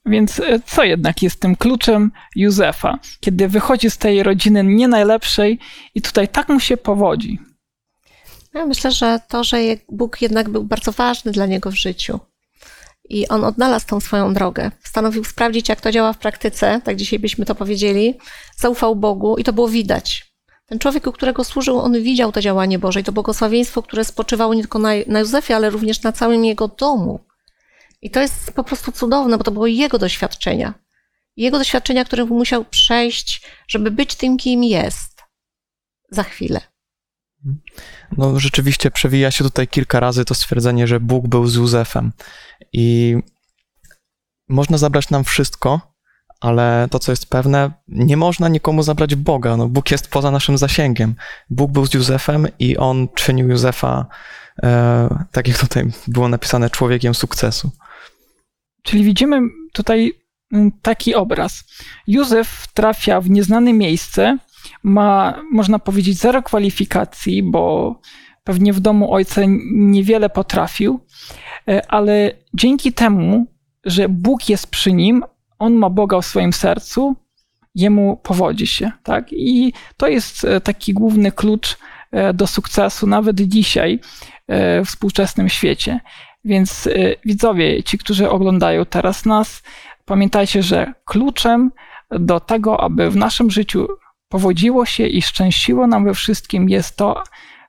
Więc 0.07 0.41
e, 0.41 0.61
co 0.67 0.85
jednak 0.85 1.23
jest 1.23 1.41
tym 1.41 1.57
kluczem 1.57 2.13
Józefa, 2.37 2.99
kiedy 3.21 3.49
wychodzi 3.49 3.91
z 3.91 3.99
tej 3.99 4.23
rodziny 4.23 4.65
nie 4.65 4.89
najlepszej 4.89 5.59
i 5.95 6.03
tutaj 6.03 6.29
tak 6.29 6.49
mu 6.49 6.61
się 6.61 6.77
powodzi? 6.77 7.39
Ja 8.55 8.67
myślę, 8.67 8.91
że 8.91 9.21
to, 9.29 9.45
że 9.45 9.57
Bóg 9.89 10.23
jednak 10.23 10.49
był 10.49 10.65
bardzo 10.65 10.93
ważny 10.93 11.33
dla 11.33 11.47
niego 11.47 11.71
w 11.71 11.75
życiu. 11.75 12.21
I 13.09 13.29
on 13.29 13.45
odnalazł 13.45 13.87
tą 13.87 14.01
swoją 14.01 14.35
drogę. 14.35 14.71
Stanowił 14.85 15.25
sprawdzić, 15.25 15.69
jak 15.69 15.81
to 15.81 15.93
działa 15.93 16.13
w 16.13 16.19
praktyce, 16.19 16.81
tak 16.85 16.97
dzisiaj 16.97 17.19
byśmy 17.19 17.45
to 17.45 17.55
powiedzieli. 17.55 18.19
Zaufał 18.57 18.97
Bogu 18.97 19.37
i 19.37 19.45
to 19.45 19.53
było 19.53 19.69
widać. 19.69 20.35
Ten 20.67 20.79
człowiek, 20.79 21.07
u 21.07 21.13
którego 21.13 21.45
służył, 21.45 21.79
on 21.79 22.03
widział 22.03 22.33
to 22.33 22.41
działanie 22.41 22.79
Boże 22.79 23.01
i 23.01 23.05
to 23.05 23.13
błogosławieństwo, 23.13 23.83
które 23.83 24.05
spoczywało 24.05 24.55
nie 24.55 24.61
tylko 24.61 24.79
na, 24.79 24.91
na 25.07 25.21
Józefie, 25.21 25.53
ale 25.53 25.71
również 25.71 26.03
na 26.03 26.13
całym 26.13 26.45
jego 26.45 26.69
domu. 26.69 27.21
I 28.03 28.11
to 28.11 28.21
jest 28.21 28.53
po 28.53 28.65
prostu 28.65 28.93
cudowne, 28.93 29.39
bo 29.39 29.45
to 29.45 29.51
było 29.51 29.67
jego 29.67 29.99
doświadczenia. 29.99 30.75
Jego 31.37 31.59
doświadczenia, 31.59 32.05
które 32.05 32.25
musiał 32.25 32.65
przejść, 32.65 33.43
żeby 33.69 33.91
być 33.91 34.15
tym, 34.15 34.37
kim 34.37 34.65
jest 34.65 35.23
za 36.11 36.23
chwilę. 36.23 36.61
No, 38.17 38.41
rzeczywiście 38.41 38.91
przewija 38.91 39.31
się 39.31 39.45
tutaj 39.45 39.69
kilka 39.69 40.01
razy 40.01 40.25
to 40.25 40.35
stwierdzenie, 40.35 40.87
że 40.87 41.01
Bóg 41.01 41.29
był 41.29 41.47
z 41.47 41.55
Józefem. 41.55 42.13
I 42.73 43.17
można 44.49 44.79
zabrać 44.79 45.11
nam 45.11 45.25
wszystko, 45.25 45.81
ale 46.41 46.89
to, 46.91 46.99
co 46.99 47.13
jest 47.13 47.31
pewne, 47.31 47.71
nie 47.89 48.17
można 48.17 48.49
nikomu 48.49 48.83
zabrać 48.83 49.15
Boga. 49.15 49.57
No, 49.57 49.69
Bóg 49.69 49.91
jest 49.91 50.09
poza 50.09 50.31
naszym 50.31 50.59
zasięgiem. 50.59 51.15
Bóg 51.51 51.73
był 51.73 51.87
z 51.87 51.95
Józefem 51.95 52.47
i 52.59 52.77
on 52.77 53.09
czynił 53.15 53.49
Józefa, 53.49 54.07
e, 54.63 55.25
tak 55.33 55.49
jak 55.49 55.59
tutaj 55.59 55.85
było 56.09 56.29
napisane, 56.29 56.71
człowiekiem 56.71 57.15
sukcesu. 57.15 57.71
Czyli 58.83 59.05
widzimy 59.05 59.41
tutaj 59.73 60.13
mm, 60.53 60.73
taki 60.83 61.15
obraz. 61.15 61.65
Józef 62.07 62.67
trafia 62.75 63.21
w 63.21 63.31
nieznane 63.31 63.73
miejsce, 63.73 64.39
ma, 64.83 65.43
można 65.53 65.79
powiedzieć, 65.79 66.19
zero 66.19 66.43
kwalifikacji, 66.43 67.43
bo 67.43 67.95
pewnie 68.45 68.73
w 68.73 68.81
domu 68.81 69.13
ojca 69.13 69.41
niewiele 69.73 70.31
potrafił, 70.31 71.01
e, 71.69 71.93
ale 71.93 72.33
dzięki 72.55 72.93
temu, 72.93 73.47
że 73.85 74.09
Bóg 74.09 74.49
jest 74.49 74.67
przy 74.67 74.93
nim, 74.93 75.25
on 75.59 75.75
ma 75.75 75.91
Boga 75.91 76.21
w 76.21 76.27
swoim 76.27 76.53
sercu, 76.53 77.17
jemu 77.75 78.17
powodzi 78.17 78.67
się. 78.67 78.93
Tak? 79.03 79.33
I 79.33 79.73
to 79.97 80.09
jest 80.09 80.45
e, 80.45 80.61
taki 80.61 80.95
główny 80.95 81.33
klucz 81.33 81.79
e, 82.11 82.35
do 82.35 82.47
sukcesu, 82.47 83.07
nawet 83.07 83.41
dzisiaj 83.41 84.01
w 84.85 84.87
współczesnym 84.87 85.49
świecie. 85.49 86.01
Więc 86.45 86.89
widzowie, 87.25 87.83
ci, 87.83 87.99
którzy 87.99 88.31
oglądają 88.31 88.85
teraz 88.85 89.25
nas, 89.25 89.63
pamiętajcie, 90.05 90.63
że 90.63 90.93
kluczem 91.05 91.71
do 92.11 92.41
tego, 92.41 92.81
aby 92.81 93.11
w 93.11 93.17
naszym 93.17 93.51
życiu 93.51 93.89
powodziło 94.31 94.87
się 94.87 95.07
i 95.07 95.23
szczęściło 95.23 95.87
nam 95.87 96.05
we 96.05 96.15
wszystkim 96.15 96.69
jest 96.69 96.97
to 96.97 97.23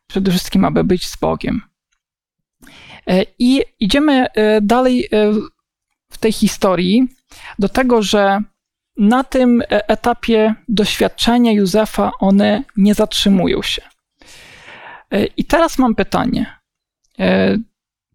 przede 0.07 0.31
wszystkim, 0.31 0.65
aby 0.65 0.83
być 0.83 1.07
z 1.07 1.15
Bogiem. 1.15 1.61
E, 3.07 3.25
I 3.39 3.61
idziemy 3.79 4.25
e, 4.27 4.61
dalej 4.61 5.05
e, 5.05 5.31
w 6.11 6.17
tej 6.17 6.31
historii 6.31 7.07
do 7.59 7.69
tego, 7.69 8.01
że 8.01 8.39
na 8.97 9.23
tym 9.23 9.63
etapie 9.69 10.55
doświadczenia 10.67 11.51
Józefa 11.51 12.11
one 12.19 12.63
nie 12.77 12.93
zatrzymują 12.93 13.61
się. 13.61 13.81
I 15.37 15.45
teraz 15.45 15.77
mam 15.77 15.95
pytanie. 15.95 16.45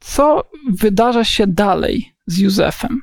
Co 0.00 0.44
wydarza 0.70 1.24
się 1.24 1.46
dalej 1.46 2.14
z 2.26 2.38
Józefem? 2.38 3.02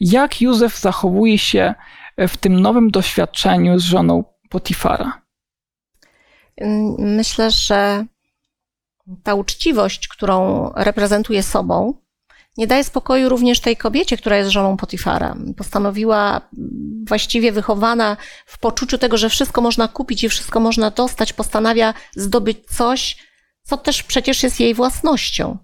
Jak 0.00 0.40
Józef 0.40 0.78
zachowuje 0.78 1.38
się 1.38 1.74
w 2.18 2.36
tym 2.36 2.60
nowym 2.60 2.90
doświadczeniu 2.90 3.78
z 3.78 3.82
żoną 3.82 4.24
Potifara? 4.48 5.22
Myślę, 6.98 7.50
że 7.50 8.04
ta 9.22 9.34
uczciwość, 9.34 10.08
którą 10.08 10.70
reprezentuje 10.76 11.42
sobą, 11.42 11.94
nie 12.56 12.66
daje 12.66 12.84
spokoju 12.84 13.28
również 13.28 13.60
tej 13.60 13.76
kobiecie, 13.76 14.16
która 14.16 14.36
jest 14.36 14.50
żoną 14.50 14.76
Potifara. 14.76 15.36
Postanowiła, 15.56 16.40
właściwie 17.08 17.52
wychowana 17.52 18.16
w 18.46 18.58
poczuciu 18.58 18.98
tego, 18.98 19.16
że 19.16 19.28
wszystko 19.28 19.60
można 19.60 19.88
kupić 19.88 20.24
i 20.24 20.28
wszystko 20.28 20.60
można 20.60 20.90
dostać, 20.90 21.32
postanawia 21.32 21.94
zdobyć 22.16 22.58
coś, 22.66 23.16
co 23.62 23.76
też 23.76 24.02
przecież 24.02 24.42
jest 24.42 24.60
jej 24.60 24.74
własnością. 24.74 25.58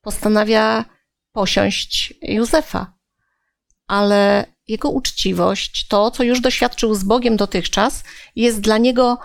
Postanawia 0.00 0.84
posiąść 1.32 2.14
Józefa. 2.22 2.92
Ale 3.86 4.46
jego 4.68 4.90
uczciwość, 4.90 5.88
to, 5.88 6.10
co 6.10 6.22
już 6.22 6.40
doświadczył 6.40 6.94
z 6.94 7.04
Bogiem 7.04 7.36
dotychczas, 7.36 8.04
jest 8.36 8.60
dla 8.60 8.78
niego 8.78 9.18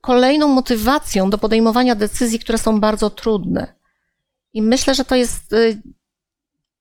kolejną 0.00 0.48
motywacją 0.48 1.30
do 1.30 1.38
podejmowania 1.38 1.94
decyzji, 1.94 2.38
które 2.38 2.58
są 2.58 2.80
bardzo 2.80 3.10
trudne. 3.10 3.74
I 4.52 4.62
myślę, 4.62 4.94
że 4.94 5.04
to 5.04 5.16
jest 5.16 5.52
y, 5.52 5.82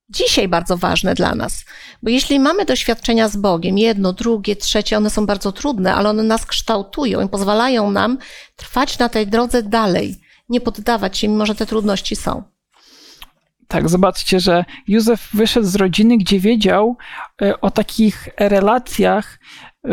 dzisiaj 0.10 0.47
bardzo 0.47 0.78
ważne 0.78 1.13
dla 1.13 1.36
nas, 1.36 1.65
bo 2.04 2.10
jeśli 2.10 2.39
mamy 2.39 2.65
doświadczenia 2.65 3.30
z 3.30 3.38
Bogiem, 3.38 3.78
jedno, 3.78 4.13
drugie, 4.13 4.56
trzecie, 4.56 4.97
one 4.97 5.10
są 5.10 5.26
bardzo 5.26 5.52
trudne, 5.52 5.95
ale 5.95 6.10
one 6.10 6.24
nas 6.24 6.45
kształtują 6.45 7.26
i 7.26 7.30
pozwalają 7.30 7.91
nam 7.91 8.17
trwać 8.56 9.00
na 9.00 9.10
tej 9.10 9.28
drodze 9.28 9.63
dalej, 9.63 10.21
nie 10.50 10.62
poddawać 10.62 11.17
się, 11.17 11.28
mimo 11.28 11.45
że 11.45 11.56
te 11.56 11.65
trudności 11.65 12.15
są. 12.15 12.43
Tak, 13.71 13.89
zobaczcie, 13.89 14.39
że 14.39 14.65
Józef 14.88 15.29
wyszedł 15.34 15.65
z 15.65 15.75
rodziny, 15.75 16.17
gdzie 16.17 16.39
wiedział 16.39 16.97
y, 17.41 17.60
o 17.60 17.71
takich 17.71 18.29
relacjach, 18.39 19.39
y, 19.88 19.89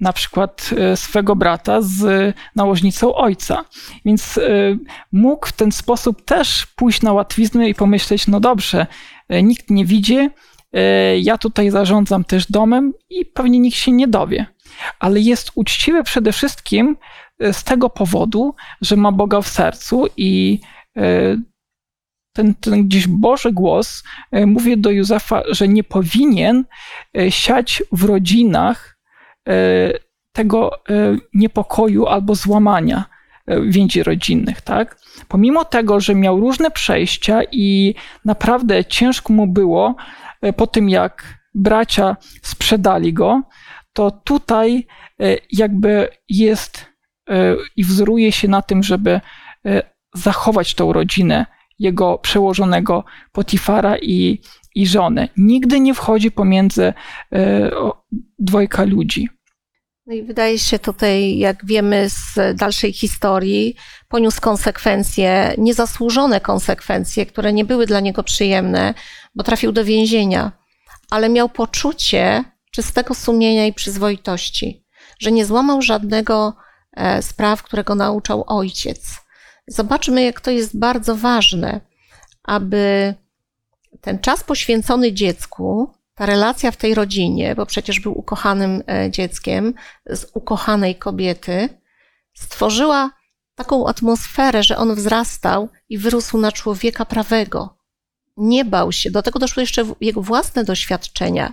na 0.00 0.12
przykład 0.12 0.70
y, 0.92 0.96
swego 0.96 1.36
brata 1.36 1.82
z 1.82 2.34
nałożnicą 2.56 3.14
ojca. 3.14 3.64
Więc 4.04 4.40
mógł 5.12 5.46
w 5.46 5.52
ten 5.52 5.72
sposób 5.72 6.24
też 6.24 6.66
pójść 6.66 7.02
na 7.02 7.12
łatwiznę 7.12 7.68
i 7.68 7.74
pomyśleć: 7.74 8.26
no 8.26 8.40
dobrze, 8.40 8.86
nikt 9.42 9.70
nie 9.70 9.84
widzi, 9.84 10.30
ja 11.20 11.38
tutaj 11.38 11.70
zarządzam 11.70 12.24
też 12.24 12.46
domem 12.46 12.92
i 13.10 13.26
pewnie 13.26 13.58
nikt 13.58 13.76
się 13.76 13.92
nie 13.92 14.08
dowie. 14.08 14.46
Ale 14.98 15.20
jest 15.20 15.50
uczciwy 15.54 16.02
przede 16.02 16.32
wszystkim 16.32 16.96
z 17.52 17.64
tego 17.64 17.90
powodu, 17.90 18.54
że 18.80 18.96
ma 18.96 19.12
Boga 19.12 19.40
w 19.40 19.48
sercu 19.48 20.06
i 20.16 20.60
ten, 22.32 22.54
ten 22.54 22.88
gdzieś 22.88 23.06
Boży 23.06 23.52
głos 23.52 24.04
e, 24.30 24.46
mówi 24.46 24.78
do 24.78 24.90
Józefa, 24.90 25.42
że 25.48 25.68
nie 25.68 25.84
powinien 25.84 26.64
e, 27.18 27.30
siać 27.30 27.82
w 27.92 28.04
rodzinach 28.04 28.98
e, 29.48 29.52
tego 30.32 30.70
niepokoju 31.34 32.06
albo 32.06 32.34
złamania 32.34 33.04
więzi 33.66 34.02
rodzinnych, 34.02 34.60
tak? 34.60 34.98
Pomimo 35.28 35.64
tego, 35.64 36.00
że 36.00 36.14
miał 36.14 36.40
różne 36.40 36.70
przejścia 36.70 37.40
i 37.52 37.94
naprawdę 38.24 38.84
ciężko 38.84 39.32
mu 39.32 39.46
było 39.46 39.96
po 40.56 40.66
tym, 40.66 40.88
jak 40.88 41.38
bracia 41.54 42.16
sprzedali 42.42 43.12
go, 43.12 43.42
to 43.92 44.10
tutaj 44.10 44.86
jakby 45.52 46.08
jest 46.28 46.86
i 47.76 47.84
wzoruje 47.84 48.32
się 48.32 48.48
na 48.48 48.62
tym, 48.62 48.82
żeby 48.82 49.20
zachować 50.14 50.74
tą 50.74 50.92
rodzinę 50.92 51.46
jego 51.78 52.18
przełożonego 52.18 53.04
Potifara 53.32 53.96
i, 53.98 54.40
i 54.74 54.86
żony. 54.86 55.28
Nigdy 55.36 55.80
nie 55.80 55.94
wchodzi 55.94 56.30
pomiędzy 56.30 56.92
e, 57.32 57.70
dwojga 58.38 58.84
ludzi. 58.84 59.28
No 60.06 60.14
i 60.14 60.22
wydaje 60.22 60.58
się 60.58 60.78
tutaj, 60.78 61.38
jak 61.38 61.66
wiemy 61.66 62.10
z 62.10 62.56
dalszej 62.56 62.92
historii, 62.92 63.76
poniósł 64.08 64.40
konsekwencje, 64.40 65.54
niezasłużone 65.58 66.40
konsekwencje, 66.40 67.26
które 67.26 67.52
nie 67.52 67.64
były 67.64 67.86
dla 67.86 68.00
niego 68.00 68.22
przyjemne, 68.22 68.94
bo 69.34 69.44
trafił 69.44 69.72
do 69.72 69.84
więzienia, 69.84 70.52
ale 71.10 71.28
miał 71.28 71.48
poczucie 71.48 72.44
czystego 72.72 73.14
sumienia 73.14 73.66
i 73.66 73.72
przyzwoitości, 73.72 74.84
że 75.18 75.32
nie 75.32 75.46
złamał 75.46 75.82
żadnego 75.82 76.56
e, 76.96 77.22
spraw, 77.22 77.62
którego 77.62 77.94
nauczał 77.94 78.44
ojciec. 78.46 79.27
Zobaczmy, 79.68 80.22
jak 80.22 80.40
to 80.40 80.50
jest 80.50 80.78
bardzo 80.78 81.16
ważne, 81.16 81.80
aby 82.42 83.14
ten 84.00 84.18
czas 84.18 84.44
poświęcony 84.44 85.12
dziecku, 85.12 85.92
ta 86.14 86.26
relacja 86.26 86.70
w 86.70 86.76
tej 86.76 86.94
rodzinie, 86.94 87.54
bo 87.54 87.66
przecież 87.66 88.00
był 88.00 88.18
ukochanym 88.18 88.82
e, 88.86 89.10
dzieckiem 89.10 89.74
z 90.06 90.26
ukochanej 90.34 90.96
kobiety, 90.96 91.68
stworzyła 92.34 93.10
taką 93.54 93.86
atmosferę, 93.86 94.62
że 94.62 94.76
on 94.76 94.94
wzrastał 94.94 95.68
i 95.88 95.98
wyrósł 95.98 96.38
na 96.38 96.52
człowieka 96.52 97.04
prawego. 97.04 97.78
Nie 98.36 98.64
bał 98.64 98.92
się, 98.92 99.10
do 99.10 99.22
tego 99.22 99.38
doszły 99.38 99.62
jeszcze 99.62 99.84
jego 100.00 100.22
własne 100.22 100.64
doświadczenia, 100.64 101.52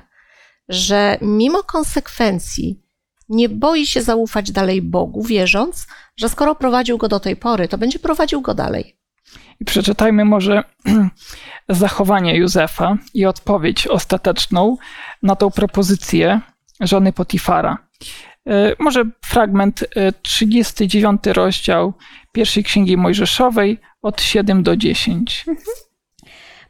że 0.70 1.18
mimo 1.22 1.64
konsekwencji 1.64 2.85
nie 3.30 3.50
boi 3.50 3.88
się 3.88 4.02
zaufać 4.02 4.52
dalej 4.52 4.82
Bogu, 4.82 5.24
wierząc, 5.24 5.88
że 6.18 6.30
skoro 6.30 6.56
prowadził 6.56 6.98
go 6.98 7.08
do 7.08 7.20
tej 7.20 7.36
pory, 7.36 7.68
to 7.68 7.78
będzie 7.78 8.00
prowadził 8.00 8.42
go 8.42 8.54
dalej. 8.54 8.96
I 9.60 9.66
przeczytajmy 9.66 10.26
może 10.26 10.64
zachowanie 11.70 12.38
Józefa 12.38 12.98
i 13.14 13.26
odpowiedź 13.26 13.88
ostateczną 13.88 14.78
na 15.24 15.36
tą 15.36 15.52
propozycję 15.52 16.42
żony 16.82 17.14
Potifara. 17.14 17.78
E, 18.48 18.76
może 18.80 19.04
fragment 19.26 19.86
39 20.22 21.28
e, 21.28 21.34
rozdział 21.34 21.94
pierwszej 22.32 22.64
księgi 22.64 22.98
Mojżeszowej 22.98 23.80
od 24.02 24.22
7 24.22 24.64
do 24.64 24.78
10. 24.78 25.46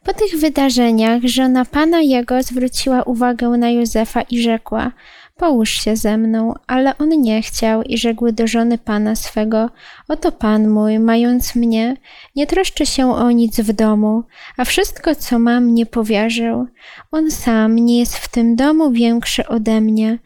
Po 0.04 0.14
tych 0.14 0.40
wydarzeniach 0.40 1.24
żona 1.24 1.66
pana 1.66 2.02
jego 2.02 2.44
zwróciła 2.44 3.04
uwagę 3.04 3.50
na 3.50 3.70
Józefa 3.70 4.22
i 4.22 4.42
rzekła: 4.42 4.92
Połóż 5.38 5.70
się 5.70 5.96
ze 5.96 6.18
mną, 6.18 6.54
ale 6.68 6.98
on 6.98 7.10
nie 7.10 7.42
chciał 7.42 7.84
i 7.84 7.98
rzekł 7.98 8.32
do 8.32 8.48
żony 8.48 8.78
pana 8.78 9.16
swego, 9.16 9.70
oto 10.08 10.32
pan 10.32 10.68
mój, 10.70 11.00
mając 11.00 11.56
mnie, 11.56 11.98
nie 12.36 12.48
troszczy 12.48 12.86
się 12.86 13.16
o 13.16 13.32
nic 13.32 13.60
w 13.60 13.74
domu, 13.74 14.24
a 14.58 14.66
wszystko, 14.66 15.16
co 15.16 15.40
mam, 15.40 15.74
nie 15.74 15.86
powierzył. 15.86 16.68
On 17.12 17.32
sam 17.32 17.76
nie 17.76 18.00
jest 18.00 18.18
w 18.18 18.28
tym 18.28 18.56
domu 18.56 18.92
większy 18.92 19.48
ode 19.48 19.82
mnie, 19.82 20.20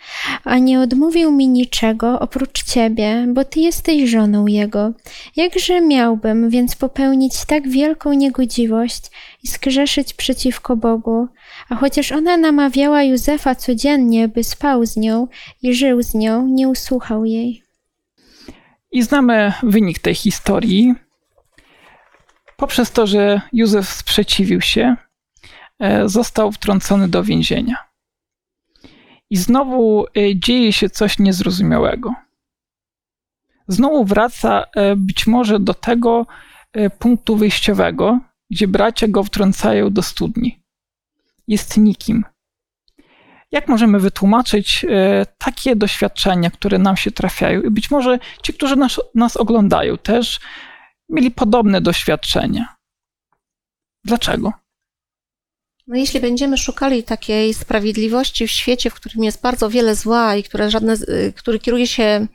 a 0.43 0.57
nie 0.57 0.79
odmówił 0.79 1.31
mi 1.31 1.47
niczego 1.47 2.19
oprócz 2.19 2.63
ciebie, 2.63 3.25
bo 3.33 3.45
ty 3.45 3.59
jesteś 3.59 4.09
żoną 4.09 4.47
jego. 4.47 4.91
Jakże 5.35 5.81
miałbym 5.81 6.49
więc 6.49 6.75
popełnić 6.75 7.45
tak 7.45 7.69
wielką 7.69 8.13
niegodziwość 8.13 9.01
i 9.43 9.47
zgrzeszyć 9.47 10.13
przeciwko 10.13 10.75
Bogu? 10.75 11.27
A 11.69 11.75
chociaż 11.75 12.11
ona 12.11 12.37
namawiała 12.37 13.03
Józefa 13.03 13.55
codziennie, 13.55 14.27
by 14.27 14.43
spał 14.43 14.85
z 14.85 14.97
nią 14.97 15.27
i 15.61 15.73
żył 15.73 16.03
z 16.03 16.13
nią, 16.13 16.47
nie 16.47 16.69
usłuchał 16.69 17.25
jej. 17.25 17.63
I 18.91 19.03
znamy 19.03 19.53
wynik 19.63 19.99
tej 19.99 20.15
historii. 20.15 20.95
Poprzez 22.57 22.91
to, 22.91 23.07
że 23.07 23.41
Józef 23.53 23.89
sprzeciwił 23.89 24.61
się, 24.61 24.95
e, 25.79 26.09
został 26.09 26.51
wtrącony 26.51 27.07
do 27.07 27.23
więzienia. 27.23 27.75
I 29.29 29.37
znowu 29.37 30.05
e, 30.05 30.35
dzieje 30.35 30.73
się 30.73 30.89
coś 30.89 31.19
niezrozumiałego. 31.19 32.13
Znowu 33.67 34.05
wraca 34.05 34.65
e, 34.75 34.95
być 34.95 35.27
może 35.27 35.59
do 35.59 35.73
tego 35.73 36.25
punktu 36.99 37.35
wyjściowego, 37.35 38.19
gdzie 38.51 38.67
bracia 38.67 39.07
go 39.07 39.23
wtrącają 39.23 39.89
do 39.89 40.01
studni 40.01 40.59
jest 41.49 41.77
nikim. 41.77 42.25
Jak 43.51 43.67
możemy 43.67 43.99
wytłumaczyć 43.99 44.85
e, 44.89 45.25
takie 45.37 45.75
doświadczenia, 45.75 46.49
które 46.49 46.77
nam 46.77 46.97
się 46.97 47.11
trafiają? 47.11 47.61
I 47.61 47.69
być 47.69 47.91
może 47.91 48.19
ci, 48.43 48.53
którzy 48.53 48.75
nas, 48.75 48.99
nas 49.15 49.37
oglądają, 49.37 49.97
też 49.97 50.39
mieli 51.09 51.31
podobne 51.31 51.81
doświadczenia. 51.81 52.75
Dlaczego? 54.03 54.53
No 55.87 55.95
jeśli 55.95 56.19
będziemy 56.19 56.57
szukali 56.57 57.03
takiej 57.03 57.53
sprawiedliwości 57.53 58.47
w 58.47 58.51
świecie, 58.51 58.89
w 58.89 58.93
którym 58.93 59.23
jest 59.23 59.41
bardzo 59.41 59.69
wiele 59.69 59.95
zła 59.95 60.35
i 60.35 60.43
które 60.43 60.69
żadne, 60.69 60.93
y, 60.93 61.33
który 61.35 61.59
kieruje 61.59 61.87
się 61.87 62.27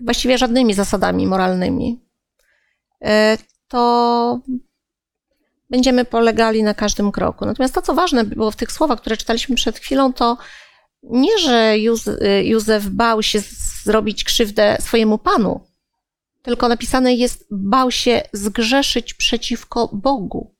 właściwie 0.00 0.38
żadnymi 0.38 0.74
zasadami 0.74 1.26
moralnymi, 1.26 2.00
e, 3.04 3.38
to 3.68 4.40
będziemy 5.70 6.04
polegali 6.04 6.62
na 6.62 6.74
każdym 6.74 7.12
kroku. 7.12 7.46
Natomiast 7.46 7.74
to, 7.74 7.82
co 7.82 7.94
ważne 7.94 8.24
było 8.24 8.50
w 8.50 8.56
tych 8.56 8.72
słowach, 8.72 9.00
które 9.00 9.16
czytaliśmy 9.16 9.56
przed 9.56 9.78
chwilą, 9.78 10.12
to 10.12 10.38
nie, 11.02 11.38
że 11.38 11.74
Józef 12.42 12.88
bał 12.88 13.22
się 13.22 13.40
zrobić 13.82 14.24
krzywdę 14.24 14.76
swojemu 14.80 15.18
panu, 15.18 15.66
tylko 16.42 16.68
napisane 16.68 17.14
jest, 17.14 17.46
bał 17.50 17.90
się 17.90 18.22
zgrzeszyć 18.32 19.14
przeciwko 19.14 19.88
Bogu. 19.92 20.54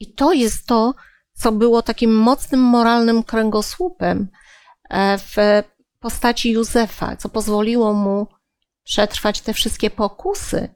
I 0.00 0.14
to 0.14 0.32
jest 0.32 0.66
to, 0.66 0.94
co 1.32 1.52
było 1.52 1.82
takim 1.82 2.16
mocnym 2.16 2.60
moralnym 2.60 3.22
kręgosłupem 3.22 4.28
e, 4.90 5.18
w 5.18 5.36
postaci 5.98 6.50
Józefa, 6.50 7.16
co 7.16 7.28
pozwoliło 7.28 7.92
mu 7.92 8.26
przetrwać 8.84 9.40
te 9.40 9.54
wszystkie 9.54 9.90
pokusy, 9.90 10.68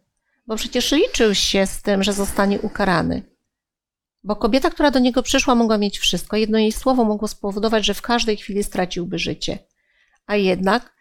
bo 0.46 0.56
przecież 0.56 0.92
liczył 0.92 1.34
się 1.34 1.66
z 1.66 1.82
tym, 1.82 2.02
że 2.02 2.12
zostanie 2.12 2.60
ukarany. 2.60 3.22
Bo 4.24 4.36
kobieta, 4.36 4.70
która 4.70 4.90
do 4.90 4.98
niego 4.98 5.22
przyszła, 5.22 5.54
mogła 5.54 5.78
mieć 5.78 5.98
wszystko. 5.98 6.36
Jedno 6.36 6.58
jej 6.58 6.72
słowo 6.72 7.04
mogło 7.04 7.28
spowodować, 7.28 7.86
że 7.86 7.94
w 7.94 8.02
każdej 8.02 8.36
chwili 8.36 8.64
straciłby 8.64 9.18
życie. 9.18 9.58
A 10.26 10.36
jednak 10.36 10.94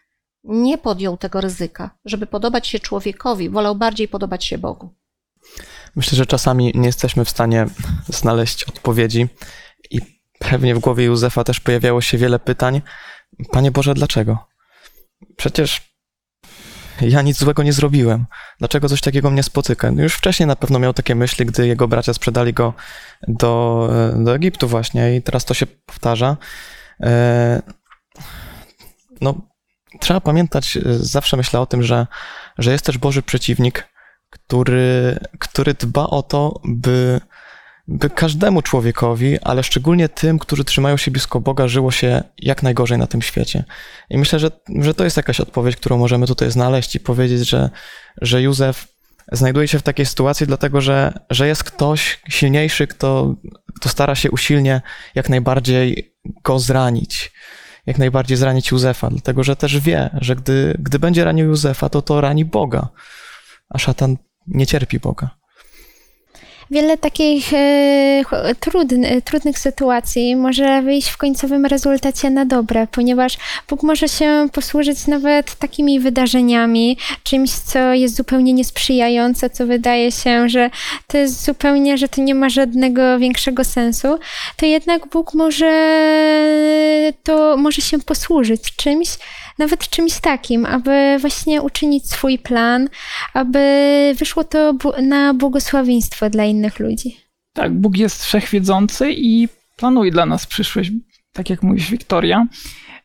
nie 0.44 0.78
podjął 0.78 1.16
tego 1.16 1.40
ryzyka, 1.40 1.98
żeby 2.04 2.26
podobać 2.26 2.66
się 2.66 2.78
człowiekowi, 2.78 3.50
wolał 3.50 3.74
bardziej 3.74 4.08
podobać 4.08 4.44
się 4.44 4.58
Bogu. 4.58 4.94
Myślę, 5.96 6.16
że 6.16 6.26
czasami 6.26 6.72
nie 6.74 6.86
jesteśmy 6.86 7.24
w 7.24 7.30
stanie 7.30 7.66
znaleźć 8.08 8.64
odpowiedzi 8.64 9.28
i 9.90 10.00
pewnie 10.38 10.74
w 10.74 10.78
głowie 10.78 11.04
Józefa 11.04 11.44
też 11.44 11.60
pojawiało 11.60 12.00
się 12.00 12.18
wiele 12.18 12.38
pytań. 12.38 12.82
Panie 13.52 13.70
Boże, 13.70 13.94
dlaczego? 13.94 14.38
Przecież 15.36 15.93
ja 17.00 17.22
nic 17.22 17.38
złego 17.38 17.62
nie 17.62 17.72
zrobiłem. 17.72 18.26
Dlaczego 18.58 18.88
coś 18.88 19.00
takiego 19.00 19.30
mnie 19.30 19.42
spotyka? 19.42 19.90
No 19.90 20.02
już 20.02 20.14
wcześniej 20.14 20.46
na 20.46 20.56
pewno 20.56 20.78
miał 20.78 20.94
takie 20.94 21.14
myśli, 21.14 21.46
gdy 21.46 21.66
jego 21.66 21.88
bracia 21.88 22.14
sprzedali 22.14 22.52
go 22.52 22.74
do, 23.28 23.88
do 24.16 24.34
Egiptu 24.34 24.68
właśnie 24.68 25.16
i 25.16 25.22
teraz 25.22 25.44
to 25.44 25.54
się 25.54 25.66
powtarza. 25.66 26.36
E, 27.00 27.62
no, 29.20 29.34
trzeba 30.00 30.20
pamiętać, 30.20 30.78
zawsze 30.86 31.36
myślę 31.36 31.60
o 31.60 31.66
tym, 31.66 31.82
że, 31.82 32.06
że 32.58 32.72
jest 32.72 32.84
też 32.86 32.98
Boży 32.98 33.22
przeciwnik, 33.22 33.88
który, 34.30 35.18
który 35.38 35.74
dba 35.74 36.06
o 36.06 36.22
to, 36.22 36.60
by 36.64 37.20
by 37.88 38.10
każdemu 38.10 38.62
człowiekowi, 38.62 39.38
ale 39.40 39.62
szczególnie 39.62 40.08
tym, 40.08 40.38
którzy 40.38 40.64
trzymają 40.64 40.96
się 40.96 41.10
blisko 41.10 41.40
Boga, 41.40 41.68
żyło 41.68 41.90
się 41.90 42.22
jak 42.38 42.62
najgorzej 42.62 42.98
na 42.98 43.06
tym 43.06 43.22
świecie. 43.22 43.64
I 44.10 44.18
myślę, 44.18 44.38
że, 44.38 44.50
że 44.80 44.94
to 44.94 45.04
jest 45.04 45.16
jakaś 45.16 45.40
odpowiedź, 45.40 45.76
którą 45.76 45.98
możemy 45.98 46.26
tutaj 46.26 46.50
znaleźć 46.50 46.94
i 46.94 47.00
powiedzieć, 47.00 47.48
że, 47.48 47.70
że 48.20 48.42
Józef 48.42 48.88
znajduje 49.32 49.68
się 49.68 49.78
w 49.78 49.82
takiej 49.82 50.06
sytuacji, 50.06 50.46
dlatego 50.46 50.80
że, 50.80 51.12
że 51.30 51.46
jest 51.46 51.64
ktoś 51.64 52.20
silniejszy, 52.28 52.86
kto, 52.86 53.34
kto 53.76 53.88
stara 53.88 54.14
się 54.14 54.30
usilnie 54.30 54.80
jak 55.14 55.28
najbardziej 55.28 56.14
go 56.44 56.58
zranić. 56.58 57.32
Jak 57.86 57.98
najbardziej 57.98 58.36
zranić 58.36 58.70
Józefa, 58.70 59.10
dlatego 59.10 59.44
że 59.44 59.56
też 59.56 59.80
wie, 59.80 60.10
że 60.20 60.36
gdy, 60.36 60.76
gdy 60.78 60.98
będzie 60.98 61.24
ranił 61.24 61.46
Józefa, 61.46 61.88
to 61.88 62.02
to 62.02 62.20
rani 62.20 62.44
Boga, 62.44 62.88
a 63.68 63.78
szatan 63.78 64.16
nie 64.46 64.66
cierpi 64.66 65.00
Boga 65.00 65.43
wiele 66.74 66.98
takich 66.98 67.52
e, 67.52 68.54
trudny, 68.60 69.22
trudnych 69.22 69.58
sytuacji 69.58 70.36
może 70.36 70.82
wyjść 70.82 71.08
w 71.08 71.16
końcowym 71.16 71.66
rezultacie 71.66 72.30
na 72.30 72.44
dobre, 72.44 72.86
ponieważ 72.86 73.38
Bóg 73.68 73.82
może 73.82 74.08
się 74.08 74.48
posłużyć 74.52 75.06
nawet 75.06 75.54
takimi 75.54 76.00
wydarzeniami, 76.00 76.96
czymś, 77.22 77.50
co 77.50 77.78
jest 77.92 78.16
zupełnie 78.16 78.52
niesprzyjające, 78.52 79.50
co 79.50 79.66
wydaje 79.66 80.12
się, 80.12 80.48
że 80.48 80.70
to 81.06 81.18
jest 81.18 81.44
zupełnie, 81.44 81.98
że 81.98 82.08
to 82.08 82.20
nie 82.20 82.34
ma 82.34 82.48
żadnego 82.48 83.18
większego 83.18 83.64
sensu, 83.64 84.18
to 84.56 84.66
jednak 84.66 85.06
Bóg 85.08 85.34
może 85.34 85.72
to 87.22 87.56
może 87.56 87.82
się 87.82 87.98
posłużyć 87.98 88.76
czymś, 88.76 89.08
nawet 89.58 89.88
czymś 89.88 90.20
takim, 90.20 90.66
aby 90.66 91.16
właśnie 91.20 91.62
uczynić 91.62 92.10
swój 92.10 92.38
plan, 92.38 92.88
aby 93.34 93.60
wyszło 94.18 94.44
to 94.44 94.74
na 95.02 95.34
błogosławieństwo 95.34 96.30
dla 96.30 96.44
innych 96.44 96.78
ludzi. 96.78 97.16
Tak, 97.52 97.72
Bóg 97.72 97.96
jest 97.96 98.24
wszechwiedzący 98.24 99.12
i 99.12 99.48
planuje 99.76 100.10
dla 100.10 100.26
nas 100.26 100.46
przyszłość. 100.46 100.90
tak 101.32 101.50
jak 101.50 101.62
mówisz, 101.62 101.90
Wiktoria, 101.90 102.46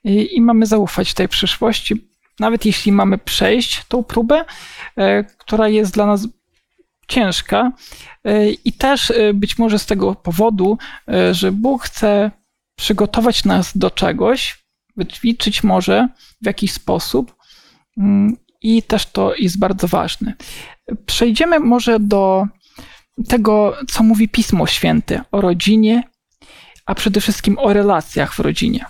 i, 0.04 0.36
i 0.36 0.42
mamy 0.42 0.66
zaufać 0.66 1.14
tej 1.14 1.28
przyszłości, 1.28 2.10
nawet 2.40 2.66
jeśli 2.66 2.92
mamy 2.92 3.18
przejść 3.18 3.86
tą 3.88 4.04
próbę, 4.04 4.46
e, 4.98 5.24
która 5.24 5.68
jest 5.68 5.94
dla 5.94 6.06
nas 6.06 6.28
ciężka 7.08 7.72
e, 8.24 8.50
i 8.52 8.74
też 8.74 9.12
e, 9.12 9.34
być 9.34 9.58
może 9.58 9.80
z 9.80 9.86
tego 9.86 10.16
powodu, 10.16 10.78
że 11.32 11.52
Bóg 11.52 11.84
chce 11.84 12.32
przygotować 12.76 13.46
nas 13.46 13.78
do 13.78 13.92
czegoś, 13.92 14.64
wyćwiczyć 15.00 15.64
może 15.64 16.08
w 16.42 16.46
jakiś 16.46 16.72
sposób 16.72 17.36
mm, 17.98 18.38
i 18.62 18.84
też 18.84 19.06
to 19.06 19.36
jest 19.36 19.60
bardzo 19.60 19.88
ważne. 19.88 20.34
Przejdziemy 21.06 21.60
może 21.60 22.00
do 22.00 22.48
tego, 23.28 23.78
co 23.92 24.04
mówi 24.04 24.30
Pismo 24.30 24.68
Święte 24.68 25.22
o 25.32 25.42
rodzinie, 25.42 26.04
a 26.86 26.96
przede 26.96 27.22
wszystkim 27.22 27.58
o 27.60 27.74
relacjach 27.74 28.34
w 28.34 28.40
rodzinie. 28.40 28.86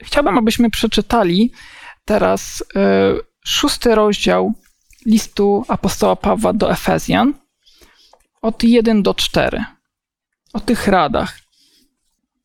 Chciałbym, 0.00 0.38
abyśmy 0.38 0.70
przeczytali 0.70 1.52
teraz 2.04 2.64
e, 2.76 2.80
szósty 3.44 3.94
rozdział 3.94 4.52
listu 5.06 5.64
apostoła 5.68 6.16
Pawła 6.16 6.52
do 6.52 6.70
Efezjan, 6.70 7.34
od 8.42 8.64
1 8.64 9.02
do 9.02 9.14
4, 9.14 9.64
o 10.52 10.60
tych 10.60 10.88
radach. 10.88 11.43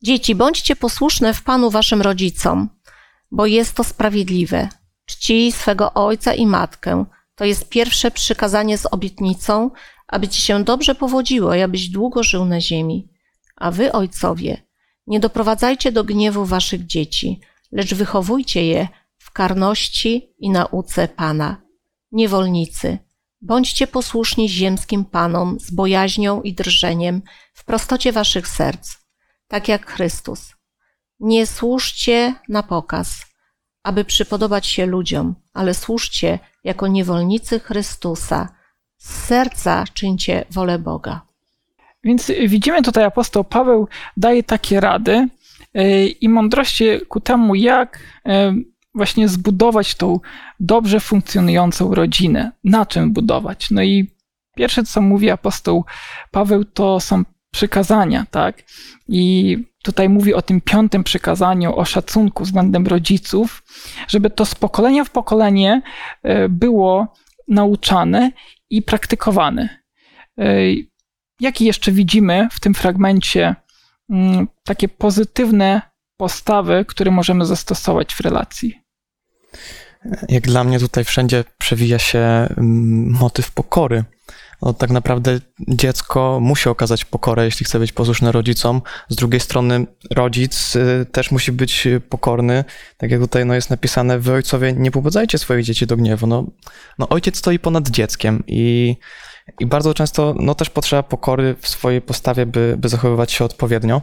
Dzieci, 0.02 0.34
bądźcie 0.34 0.76
posłuszne 0.76 1.34
w 1.34 1.42
Panu 1.42 1.70
waszym 1.70 2.02
rodzicom, 2.02 2.68
bo 3.30 3.46
jest 3.46 3.74
to 3.74 3.84
sprawiedliwe. 3.84 4.68
Czci 5.06 5.52
swego 5.52 5.94
ojca 5.94 6.34
i 6.34 6.46
matkę. 6.46 7.04
To 7.34 7.44
jest 7.44 7.68
pierwsze 7.68 8.10
przykazanie 8.10 8.78
z 8.78 8.86
obietnicą, 8.86 9.70
aby 10.08 10.28
ci 10.28 10.42
się 10.42 10.64
dobrze 10.64 10.94
powodziło 10.94 11.54
i 11.54 11.62
abyś 11.62 11.88
długo 11.88 12.22
żył 12.22 12.44
na 12.44 12.60
ziemi. 12.60 13.08
A 13.56 13.70
wy, 13.70 13.92
ojcowie, 13.92 14.62
nie 15.06 15.20
doprowadzajcie 15.20 15.92
do 15.92 16.04
gniewu 16.04 16.44
waszych 16.44 16.86
dzieci, 16.86 17.40
lecz 17.72 17.94
wychowujcie 17.94 18.66
je 18.66 18.88
w 19.18 19.30
karności 19.30 20.34
i 20.38 20.50
nauce 20.50 21.08
Pana. 21.08 21.62
Niewolnicy, 22.12 22.98
bądźcie 23.40 23.86
posłuszni 23.86 24.48
ziemskim 24.48 25.04
Panom 25.04 25.60
z 25.60 25.70
bojaźnią 25.70 26.42
i 26.42 26.54
drżeniem 26.54 27.22
w 27.54 27.64
prostocie 27.64 28.12
waszych 28.12 28.48
serc, 28.48 28.99
tak 29.50 29.68
jak 29.68 29.86
Chrystus. 29.86 30.54
Nie 31.20 31.46
służcie 31.46 32.34
na 32.48 32.62
pokaz, 32.62 33.26
aby 33.82 34.04
przypodobać 34.04 34.66
się 34.66 34.86
ludziom, 34.86 35.34
ale 35.54 35.74
służcie 35.74 36.38
jako 36.64 36.88
niewolnicy 36.88 37.60
Chrystusa. 37.60 38.48
Z 38.96 39.26
serca 39.26 39.84
czyńcie 39.94 40.44
wolę 40.50 40.78
Boga. 40.78 41.20
Więc 42.04 42.32
widzimy 42.48 42.82
tutaj 42.82 43.04
apostoł 43.04 43.44
Paweł 43.44 43.88
daje 44.16 44.42
takie 44.42 44.80
rady 44.80 45.28
e, 45.74 46.06
i 46.06 46.28
mądrości 46.28 46.84
ku 47.08 47.20
temu, 47.20 47.54
jak 47.54 47.98
e, 48.26 48.54
właśnie 48.94 49.28
zbudować 49.28 49.94
tą 49.94 50.20
dobrze 50.60 51.00
funkcjonującą 51.00 51.94
rodzinę. 51.94 52.52
Na 52.64 52.86
czym 52.86 53.12
budować? 53.12 53.70
No 53.70 53.82
i 53.82 54.10
pierwsze, 54.56 54.82
co 54.82 55.00
mówi 55.00 55.30
apostoł 55.30 55.84
Paweł, 56.30 56.64
to 56.64 57.00
są 57.00 57.24
przykazania, 57.50 58.26
tak? 58.30 58.62
I 59.08 59.56
tutaj 59.82 60.08
mówi 60.08 60.34
o 60.34 60.42
tym 60.42 60.60
piątym 60.60 61.04
przykazaniu, 61.04 61.76
o 61.76 61.84
szacunku 61.84 62.44
względem 62.44 62.86
rodziców, 62.86 63.62
żeby 64.08 64.30
to 64.30 64.44
z 64.44 64.54
pokolenia 64.54 65.04
w 65.04 65.10
pokolenie 65.10 65.82
e, 66.22 66.48
było 66.48 67.14
nauczane 67.48 68.30
i 68.70 68.82
praktykowane. 68.82 69.68
E, 70.38 70.44
Jakie 71.40 71.64
jeszcze 71.64 71.92
widzimy 71.92 72.48
w 72.52 72.60
tym 72.60 72.74
fragmencie 72.74 73.54
mm, 74.10 74.48
takie 74.64 74.88
pozytywne 74.88 75.82
postawy, 76.16 76.84
które 76.88 77.10
możemy 77.10 77.46
zastosować 77.46 78.14
w 78.14 78.20
relacji? 78.20 78.80
Jak 80.28 80.42
dla 80.42 80.64
mnie 80.64 80.78
tutaj 80.78 81.04
wszędzie 81.04 81.44
przewija 81.58 81.98
się 81.98 82.18
mm, 82.18 83.10
motyw 83.20 83.50
pokory. 83.50 84.04
No, 84.62 84.72
tak 84.72 84.90
naprawdę 84.90 85.38
dziecko 85.68 86.38
musi 86.42 86.68
okazać 86.68 87.04
pokorę, 87.04 87.44
jeśli 87.44 87.66
chce 87.66 87.78
być 87.78 87.92
posłuszne 87.92 88.32
rodzicom. 88.32 88.82
Z 89.08 89.16
drugiej 89.16 89.40
strony 89.40 89.86
rodzic 90.10 90.76
y, 90.76 91.06
też 91.12 91.30
musi 91.30 91.52
być 91.52 91.88
pokorny. 92.08 92.64
Tak 92.96 93.10
jak 93.10 93.20
tutaj 93.20 93.46
no, 93.46 93.54
jest 93.54 93.70
napisane, 93.70 94.18
wy 94.18 94.32
ojcowie 94.32 94.72
nie 94.72 94.90
pobudzajcie 94.90 95.38
swoich 95.38 95.64
dzieci 95.64 95.86
do 95.86 95.96
gniewu. 95.96 96.26
No, 96.26 96.44
no 96.98 97.08
ojciec 97.08 97.38
stoi 97.38 97.58
ponad 97.58 97.88
dzieckiem 97.88 98.42
i, 98.46 98.96
i 99.60 99.66
bardzo 99.66 99.94
często 99.94 100.34
no, 100.38 100.54
też 100.54 100.70
potrzeba 100.70 101.02
pokory 101.02 101.56
w 101.60 101.68
swojej 101.68 102.00
postawie, 102.00 102.46
by, 102.46 102.74
by 102.78 102.88
zachowywać 102.88 103.32
się 103.32 103.44
odpowiednio. 103.44 104.02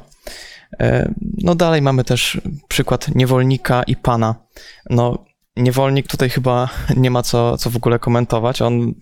E, 0.79 1.13
no 1.43 1.55
dalej 1.55 1.81
mamy 1.81 2.03
też 2.03 2.41
przykład 2.67 3.15
niewolnika 3.15 3.83
i 3.83 3.95
pana. 3.95 4.35
No, 4.89 5.25
niewolnik 5.57 6.07
tutaj 6.07 6.29
chyba 6.29 6.69
nie 6.97 7.11
ma 7.11 7.23
co, 7.23 7.57
co 7.57 7.69
w 7.69 7.75
ogóle 7.75 7.99
komentować. 7.99 8.61
On 8.61 8.93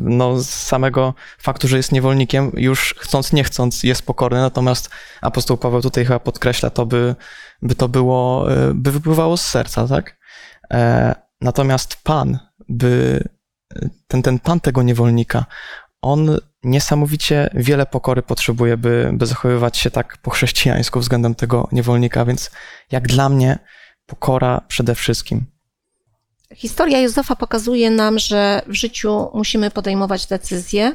no, 0.00 0.38
z 0.38 0.48
samego 0.48 1.14
faktu, 1.38 1.68
że 1.68 1.76
jest 1.76 1.92
niewolnikiem, 1.92 2.52
już 2.56 2.94
chcąc, 2.98 3.32
nie 3.32 3.44
chcąc, 3.44 3.82
jest 3.82 4.06
pokorny, 4.06 4.38
natomiast 4.38 4.90
apostoł 5.22 5.56
Paweł 5.56 5.82
tutaj 5.82 6.04
chyba 6.04 6.18
podkreśla 6.18 6.70
to, 6.70 6.86
by, 6.86 7.14
by 7.62 7.74
to 7.74 7.88
było, 7.88 8.52
e, 8.52 8.74
by 8.74 8.92
wypływało 8.92 9.36
z 9.36 9.44
serca, 9.44 9.88
tak? 9.88 10.18
E, 10.72 11.14
natomiast 11.40 12.02
Pan, 12.02 12.38
by 12.68 13.24
ten, 14.08 14.22
ten 14.22 14.38
Pan 14.38 14.60
tego 14.60 14.82
niewolnika, 14.82 15.44
on 16.02 16.38
niesamowicie 16.62 17.50
wiele 17.54 17.86
pokory 17.86 18.22
potrzebuje, 18.22 18.76
by, 18.76 19.10
by 19.12 19.26
zachowywać 19.26 19.76
się 19.76 19.90
tak 19.90 20.18
po 20.18 20.30
chrześcijańsku 20.30 21.00
względem 21.00 21.34
tego 21.34 21.68
niewolnika, 21.72 22.24
więc 22.24 22.50
jak 22.90 23.08
dla 23.08 23.28
mnie 23.28 23.58
pokora 24.06 24.60
przede 24.68 24.94
wszystkim. 24.94 25.55
Historia 26.54 27.00
Józefa 27.00 27.36
pokazuje 27.36 27.90
nam, 27.90 28.18
że 28.18 28.62
w 28.66 28.74
życiu 28.74 29.30
musimy 29.34 29.70
podejmować 29.70 30.26
decyzje. 30.26 30.92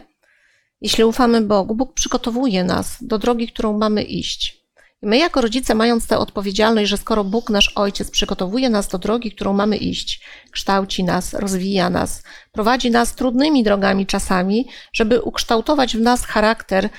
Jeśli 0.82 1.04
ufamy 1.04 1.42
Bogu, 1.42 1.76
Bóg 1.76 1.94
przygotowuje 1.94 2.64
nas 2.64 2.98
do 3.02 3.18
drogi, 3.18 3.48
którą 3.48 3.78
mamy 3.78 4.04
iść. 4.04 4.62
I 5.02 5.08
my, 5.08 5.18
jako 5.18 5.42
rodzice, 5.42 5.76
mając 5.76 6.08
tę 6.08 6.18
odpowiedzialność, 6.18 6.90
że 6.90 6.98
skoro 6.98 7.24
Bóg, 7.24 7.50
nasz 7.50 7.72
Ojciec, 7.76 8.12
przygotowuje 8.12 8.70
nas 8.70 8.88
do 8.88 8.98
drogi, 8.98 9.32
którą 9.32 9.54
mamy 9.54 9.78
iść, 9.78 10.26
kształci 10.52 11.04
nas, 11.04 11.34
rozwija 11.34 11.90
nas, 11.90 12.24
prowadzi 12.52 12.92
nas 12.92 13.16
trudnymi 13.16 13.64
drogami 13.64 14.06
czasami, 14.06 14.68
żeby 14.94 15.22
ukształtować 15.22 15.98
w 15.98 16.02
nas 16.02 16.26
charakter, 16.26 16.90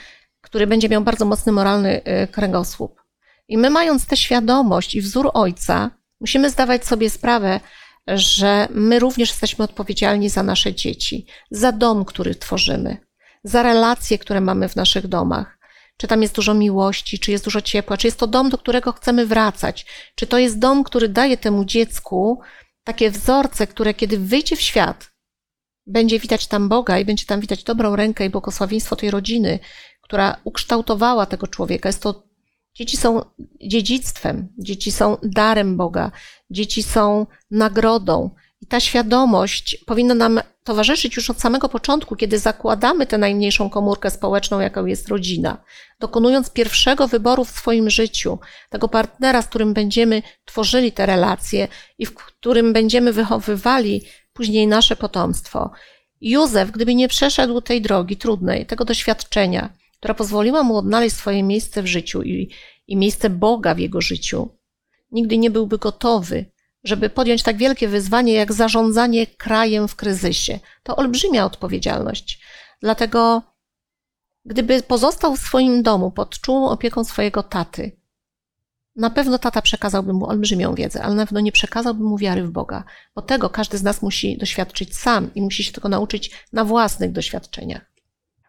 który 0.40 0.66
będzie 0.66 0.88
miał 0.88 1.02
bardzo 1.02 1.24
mocny 1.24 1.52
moralny 1.52 2.00
y, 2.04 2.28
kręgosłup. 2.28 3.02
I 3.48 3.58
my, 3.58 3.70
mając 3.70 4.06
tę 4.06 4.16
świadomość 4.16 4.94
i 4.94 5.00
wzór 5.00 5.30
Ojca, 5.34 5.90
musimy 6.20 6.50
zdawać 6.50 6.86
sobie 6.86 7.10
sprawę, 7.10 7.60
że 8.06 8.68
my 8.70 8.98
również 8.98 9.28
jesteśmy 9.28 9.64
odpowiedzialni 9.64 10.28
za 10.28 10.42
nasze 10.42 10.74
dzieci, 10.74 11.26
za 11.50 11.72
dom, 11.72 12.04
który 12.04 12.34
tworzymy, 12.34 12.96
za 13.44 13.62
relacje, 13.62 14.18
które 14.18 14.40
mamy 14.40 14.68
w 14.68 14.76
naszych 14.76 15.06
domach. 15.06 15.58
Czy 15.96 16.06
tam 16.06 16.22
jest 16.22 16.34
dużo 16.34 16.54
miłości, 16.54 17.18
czy 17.18 17.30
jest 17.30 17.44
dużo 17.44 17.60
ciepła, 17.60 17.96
czy 17.96 18.06
jest 18.06 18.18
to 18.18 18.26
dom, 18.26 18.50
do 18.50 18.58
którego 18.58 18.92
chcemy 18.92 19.26
wracać, 19.26 19.86
czy 20.14 20.26
to 20.26 20.38
jest 20.38 20.58
dom, 20.58 20.84
który 20.84 21.08
daje 21.08 21.36
temu 21.36 21.64
dziecku 21.64 22.40
takie 22.84 23.10
wzorce, 23.10 23.66
które 23.66 23.94
kiedy 23.94 24.18
wyjdzie 24.18 24.56
w 24.56 24.60
świat, 24.60 25.12
będzie 25.86 26.18
widać 26.18 26.46
tam 26.46 26.68
Boga 26.68 26.98
i 26.98 27.04
będzie 27.04 27.26
tam 27.26 27.40
widać 27.40 27.64
dobrą 27.64 27.96
rękę 27.96 28.26
i 28.26 28.30
błogosławieństwo 28.30 28.96
tej 28.96 29.10
rodziny, 29.10 29.58
która 30.02 30.36
ukształtowała 30.44 31.26
tego 31.26 31.46
człowieka. 31.46 31.88
Jest 31.88 32.02
to 32.02 32.22
Dzieci 32.74 32.96
są 32.96 33.24
dziedzictwem, 33.60 34.48
dzieci 34.58 34.92
są 34.92 35.16
darem 35.22 35.76
Boga, 35.76 36.10
dzieci 36.50 36.82
są 36.82 37.26
nagrodą. 37.50 38.30
I 38.60 38.66
ta 38.66 38.80
świadomość 38.80 39.76
powinna 39.86 40.14
nam 40.14 40.40
towarzyszyć 40.64 41.16
już 41.16 41.30
od 41.30 41.40
samego 41.40 41.68
początku, 41.68 42.16
kiedy 42.16 42.38
zakładamy 42.38 43.06
tę 43.06 43.18
najmniejszą 43.18 43.70
komórkę 43.70 44.10
społeczną, 44.10 44.60
jaką 44.60 44.86
jest 44.86 45.08
rodzina. 45.08 45.64
Dokonując 46.00 46.50
pierwszego 46.50 47.08
wyboru 47.08 47.44
w 47.44 47.50
swoim 47.50 47.90
życiu, 47.90 48.38
tego 48.70 48.88
partnera, 48.88 49.42
z 49.42 49.46
którym 49.46 49.74
będziemy 49.74 50.22
tworzyli 50.44 50.92
te 50.92 51.06
relacje 51.06 51.68
i 51.98 52.06
w 52.06 52.14
którym 52.14 52.72
będziemy 52.72 53.12
wychowywali 53.12 54.02
później 54.32 54.66
nasze 54.66 54.96
potomstwo. 54.96 55.70
Józef, 56.20 56.70
gdyby 56.70 56.94
nie 56.94 57.08
przeszedł 57.08 57.60
tej 57.60 57.82
drogi 57.82 58.16
trudnej, 58.16 58.66
tego 58.66 58.84
doświadczenia, 58.84 59.72
która 60.02 60.14
pozwoliła 60.14 60.62
mu 60.62 60.76
odnaleźć 60.76 61.16
swoje 61.16 61.42
miejsce 61.42 61.82
w 61.82 61.86
życiu 61.86 62.22
i, 62.22 62.50
i 62.86 62.96
miejsce 62.96 63.30
Boga 63.30 63.74
w 63.74 63.78
jego 63.78 64.00
życiu, 64.00 64.48
nigdy 65.10 65.38
nie 65.38 65.50
byłby 65.50 65.78
gotowy, 65.78 66.46
żeby 66.84 67.10
podjąć 67.10 67.42
tak 67.42 67.56
wielkie 67.56 67.88
wyzwanie 67.88 68.32
jak 68.32 68.52
zarządzanie 68.52 69.26
krajem 69.26 69.88
w 69.88 69.96
kryzysie. 69.96 70.58
To 70.82 70.96
olbrzymia 70.96 71.44
odpowiedzialność. 71.44 72.40
Dlatego, 72.80 73.42
gdyby 74.44 74.82
pozostał 74.82 75.36
w 75.36 75.40
swoim 75.40 75.82
domu 75.82 76.10
pod 76.10 76.40
czułą 76.40 76.68
opieką 76.68 77.04
swojego 77.04 77.42
taty, 77.42 77.92
na 78.96 79.10
pewno 79.10 79.38
tata 79.38 79.62
przekazałby 79.62 80.12
mu 80.12 80.28
olbrzymią 80.28 80.74
wiedzę, 80.74 81.02
ale 81.02 81.14
na 81.14 81.26
pewno 81.26 81.40
nie 81.40 81.52
przekazałby 81.52 82.04
mu 82.04 82.18
wiary 82.18 82.44
w 82.44 82.50
Boga, 82.50 82.84
bo 83.14 83.22
tego 83.22 83.50
każdy 83.50 83.78
z 83.78 83.82
nas 83.82 84.02
musi 84.02 84.38
doświadczyć 84.38 84.96
sam 84.96 85.34
i 85.34 85.42
musi 85.42 85.64
się 85.64 85.72
tego 85.72 85.88
nauczyć 85.88 86.30
na 86.52 86.64
własnych 86.64 87.12
doświadczeniach. 87.12 87.91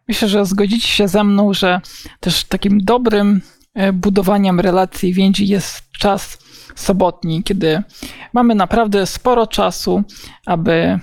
Myślę, 0.08 0.28
że 0.28 0.46
zgodzicie 0.46 0.88
się 0.88 1.08
ze 1.08 1.24
mną, 1.24 1.54
że 1.54 1.80
też 2.20 2.44
takim 2.44 2.84
dobrym 2.84 3.40
e, 3.74 3.92
budowaniem 3.92 4.60
relacji 4.60 5.12
więzi 5.12 5.48
jest 5.48 5.82
czas 5.98 6.38
sobotni, 6.74 7.42
kiedy 7.42 7.82
mamy 8.32 8.54
naprawdę 8.54 9.06
sporo 9.06 9.46
czasu, 9.46 10.02
aby 10.46 10.98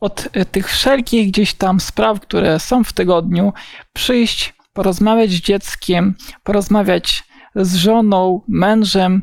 od 0.00 0.28
e, 0.32 0.44
tych 0.44 0.70
wszelkich 0.70 1.28
gdzieś 1.28 1.54
tam 1.54 1.80
spraw, 1.80 2.20
które 2.20 2.60
są 2.60 2.84
w 2.84 2.92
tygodniu, 2.92 3.52
przyjść, 3.92 4.54
porozmawiać 4.72 5.30
z 5.30 5.40
dzieckiem, 5.40 6.14
porozmawiać 6.42 7.24
z 7.56 7.74
żoną, 7.74 8.40
mężem, 8.48 9.22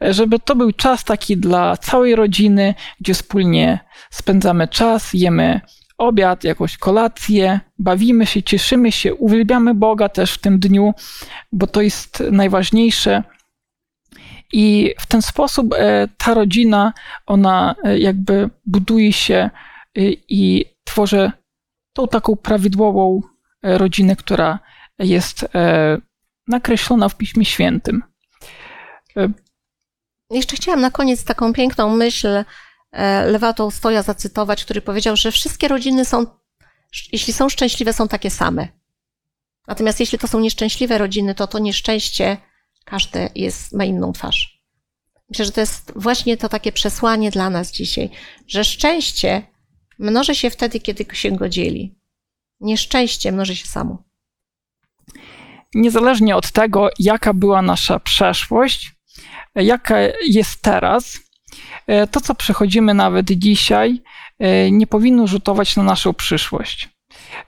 żeby 0.00 0.38
to 0.38 0.56
był 0.56 0.72
czas 0.72 1.04
taki 1.04 1.36
dla 1.36 1.76
całej 1.76 2.16
rodziny, 2.16 2.74
gdzie 3.00 3.14
wspólnie 3.14 3.78
spędzamy 4.10 4.68
czas, 4.68 5.10
jemy 5.14 5.60
obiad, 5.98 6.44
jakąś 6.44 6.76
kolację, 6.76 7.60
bawimy 7.78 8.26
się, 8.26 8.42
cieszymy 8.42 8.92
się, 8.92 9.14
uwielbiamy 9.14 9.74
Boga 9.74 10.08
też 10.08 10.32
w 10.32 10.38
tym 10.38 10.58
dniu, 10.58 10.94
bo 11.52 11.66
to 11.66 11.80
jest 11.80 12.22
najważniejsze. 12.30 13.22
I 14.52 14.94
w 15.00 15.06
ten 15.06 15.22
sposób 15.22 15.74
e, 15.74 16.08
ta 16.18 16.34
rodzina, 16.34 16.92
ona 17.26 17.74
e, 17.84 17.98
jakby 17.98 18.50
buduje 18.66 19.12
się 19.12 19.36
e, 19.36 19.50
i 20.28 20.64
tworzy 20.84 21.32
tą 21.92 22.08
taką 22.08 22.36
prawidłową 22.36 23.20
rodzinę, 23.62 24.16
która 24.16 24.58
jest 24.98 25.46
nakreślona 26.48 27.08
w 27.08 27.16
Piśmie 27.16 27.44
Świętym. 27.44 28.02
Jeszcze 30.30 30.56
chciałam 30.56 30.80
na 30.80 30.90
koniec 30.90 31.24
taką 31.24 31.52
piękną 31.52 31.96
myśl 31.96 32.44
Lewa 33.26 33.54
Stoja 33.70 34.02
zacytować, 34.02 34.64
który 34.64 34.82
powiedział, 34.82 35.16
że 35.16 35.32
wszystkie 35.32 35.68
rodziny 35.68 36.04
są, 36.04 36.26
jeśli 37.12 37.32
są 37.32 37.48
szczęśliwe, 37.48 37.92
są 37.92 38.08
takie 38.08 38.30
same. 38.30 38.68
Natomiast 39.66 40.00
jeśli 40.00 40.18
to 40.18 40.28
są 40.28 40.40
nieszczęśliwe 40.40 40.98
rodziny, 40.98 41.34
to 41.34 41.46
to 41.46 41.58
nieszczęście 41.58 42.36
każde 42.84 43.30
jest, 43.34 43.72
ma 43.72 43.84
inną 43.84 44.12
twarz. 44.12 44.62
Myślę, 45.28 45.44
że 45.44 45.52
to 45.52 45.60
jest 45.60 45.92
właśnie 45.96 46.36
to 46.36 46.48
takie 46.48 46.72
przesłanie 46.72 47.30
dla 47.30 47.50
nas 47.50 47.72
dzisiaj, 47.72 48.10
że 48.46 48.64
szczęście 48.64 49.46
mnoży 49.98 50.34
się 50.34 50.50
wtedy, 50.50 50.80
kiedy 50.80 51.06
się 51.12 51.30
go 51.30 51.48
dzieli. 51.48 51.98
Nieszczęście 52.60 53.32
mnoży 53.32 53.56
się 53.56 53.66
samo. 53.66 54.04
Niezależnie 55.74 56.36
od 56.36 56.52
tego, 56.52 56.88
jaka 56.98 57.34
była 57.34 57.62
nasza 57.62 58.00
przeszłość, 58.00 58.92
jaka 59.54 59.96
jest 60.28 60.62
teraz, 60.62 61.18
to, 62.10 62.20
co 62.20 62.34
przechodzimy 62.34 62.94
nawet 62.94 63.26
dzisiaj, 63.26 64.02
nie 64.70 64.86
powinno 64.86 65.26
rzutować 65.26 65.76
na 65.76 65.82
naszą 65.82 66.14
przyszłość. 66.14 66.88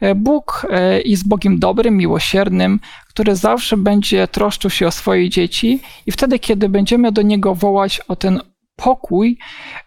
E, 0.01 0.15
Bóg 0.15 0.67
e, 0.71 1.01
jest 1.01 1.29
Bogiem 1.29 1.59
dobrym, 1.59 1.97
miłosiernym, 1.97 2.81
który 3.09 3.37
zawsze 3.37 3.77
będzie 3.77 4.29
troszczył 4.29 4.71
się 4.71 4.87
o 4.87 4.91
swoje 4.91 5.29
dzieci, 5.29 5.81
i 6.07 6.13
wtedy, 6.13 6.39
kiedy 6.39 6.69
będziemy 6.69 7.13
do 7.13 7.23
Niego 7.23 7.55
wołać 7.55 8.01
o 8.09 8.17
ten 8.17 8.41
pokój 8.77 9.39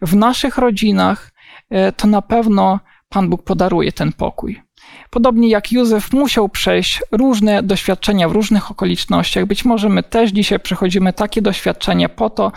w 0.01 0.15
naszych 0.15 0.57
rodzinach, 0.57 1.31
e, 1.69 1.91
to 1.91 2.07
na 2.07 2.21
pewno 2.21 2.79
Pan 3.09 3.29
Bóg 3.29 3.43
podaruje 3.43 3.91
ten 3.91 4.13
pokój. 4.13 4.61
Podobnie 5.09 5.49
jak 5.49 5.71
Józef 5.71 6.13
musiał 6.13 6.49
przejść 6.49 7.01
różne 7.11 7.63
doświadczenia 7.63 8.29
w 8.29 8.31
różnych 8.31 8.71
okolicznościach, 8.71 9.45
być 9.45 9.65
może 9.65 9.89
my 9.89 10.03
też 10.03 10.31
dzisiaj 10.31 10.59
przechodzimy 10.59 11.13
takie 11.13 11.41
doświadczenia 11.41 12.09
po 12.09 12.29
to, 12.29 12.51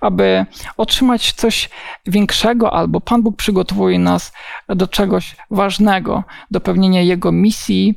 aby 0.00 0.46
otrzymać 0.76 1.32
coś 1.32 1.70
większego, 2.06 2.72
albo 2.72 3.00
Pan 3.00 3.22
Bóg 3.22 3.36
przygotowuje 3.36 3.98
nas 3.98 4.32
do 4.68 4.86
czegoś 4.86 5.36
ważnego, 5.50 6.24
do 6.50 6.60
pełnienia 6.60 7.02
Jego 7.02 7.32
misji 7.32 7.94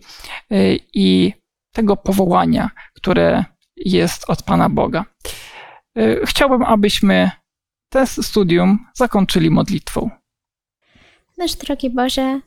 y, 0.51 0.79
i 0.93 1.33
tego 1.71 1.97
powołania, 1.97 2.69
które 2.93 3.45
jest 3.75 4.29
od 4.29 4.43
Pana 4.43 4.69
Boga. 4.69 5.05
Y, 5.97 6.21
chciałbym, 6.25 6.63
abyśmy 6.63 7.31
to 7.89 8.07
studium 8.07 8.85
zakończyli 8.93 9.49
modlitwą. 9.49 10.09
Nasz 11.37 11.55
drogi 11.55 11.89
Boże, 11.89 12.41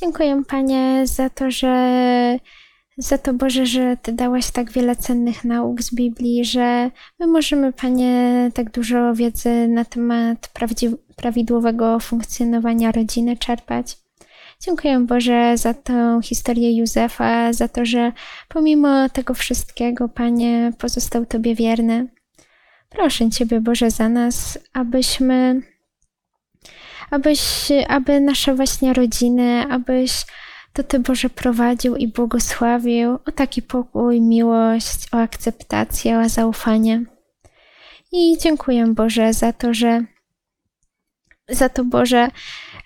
Dziękuję 0.00 0.42
Panie 0.48 1.02
za 1.04 1.30
to, 1.30 1.50
że 1.50 2.38
za 2.98 3.18
to 3.18 3.34
Boże, 3.34 3.66
że 3.66 3.96
Ty 4.02 4.12
dałeś 4.12 4.50
tak 4.50 4.72
wiele 4.72 4.96
cennych 4.96 5.44
nauk 5.44 5.82
z 5.82 5.94
Biblii, 5.94 6.44
że 6.44 6.90
my 7.18 7.26
możemy 7.26 7.72
Panie 7.72 8.50
tak 8.54 8.70
dużo 8.70 9.14
wiedzy 9.14 9.68
na 9.68 9.84
temat 9.84 10.50
prawidłowego 11.16 12.00
funkcjonowania 12.00 12.92
rodziny 12.92 13.36
czerpać. 13.36 13.96
Dziękuję 14.60 15.00
Boże 15.00 15.56
za 15.56 15.74
tę 15.74 16.20
historię 16.22 16.76
Józefa, 16.76 17.52
za 17.52 17.68
to, 17.68 17.84
że 17.84 18.12
pomimo 18.48 19.08
tego 19.08 19.34
wszystkiego, 19.34 20.08
Panie, 20.08 20.72
pozostał 20.78 21.26
Tobie 21.26 21.54
wierny. 21.54 22.06
Proszę 22.88 23.30
Ciebie, 23.30 23.60
Boże, 23.60 23.90
za 23.90 24.08
nas, 24.08 24.58
abyśmy 24.72 25.62
abyś, 27.10 27.68
aby 27.88 28.20
nasze 28.20 28.54
właśnie 28.54 28.92
rodziny, 28.92 29.64
abyś 29.70 30.24
to 30.72 30.82
Ty 30.82 30.98
Boże 30.98 31.30
prowadził 31.30 31.96
i 31.96 32.08
błogosławił 32.08 33.14
o 33.14 33.32
taki 33.34 33.62
pokój, 33.62 34.20
miłość, 34.20 35.08
o 35.12 35.16
akceptację, 35.16 36.18
o 36.18 36.28
zaufanie. 36.28 37.04
I 38.12 38.38
dziękuję 38.38 38.86
Boże 38.86 39.32
za 39.32 39.52
to, 39.52 39.74
że 39.74 40.04
za 41.48 41.68
to 41.68 41.84
Boże, 41.84 42.28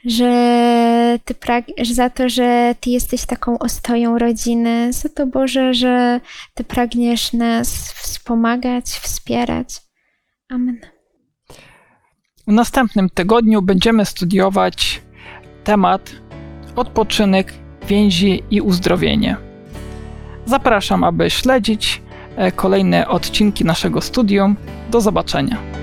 że 0.05 1.19
Ty 1.25 1.35
prag 1.35 1.65
za 1.83 2.11
to, 2.11 2.29
że 2.29 2.75
Ty 2.81 2.91
jesteś 2.91 3.27
taką 3.27 3.59
ostoją 3.59 4.19
rodziny, 4.19 4.93
za 4.93 5.09
to 5.09 5.27
Boże, 5.27 5.75
że 5.75 6.21
Ty 6.55 6.65
pragniesz 6.65 7.33
nas 7.33 7.93
wspomagać, 7.93 8.85
wspierać. 8.87 9.69
Amen. 10.49 11.02
W 12.47 12.53
następnym 12.53 13.11
tygodniu 13.11 13.63
będziemy 13.63 14.05
studiować 14.05 15.03
temat 15.65 16.13
odpoczynek, 16.77 17.53
więzi 17.89 18.43
i 18.51 18.61
uzdrowienie. 18.61 19.37
Zapraszam, 20.47 21.05
aby 21.05 21.31
śledzić 21.31 22.03
e, 22.37 22.53
kolejne 22.53 23.09
odcinki 23.09 23.65
naszego 23.65 24.01
studium. 24.01 24.57
Do 24.91 25.01
zobaczenia. 25.01 25.82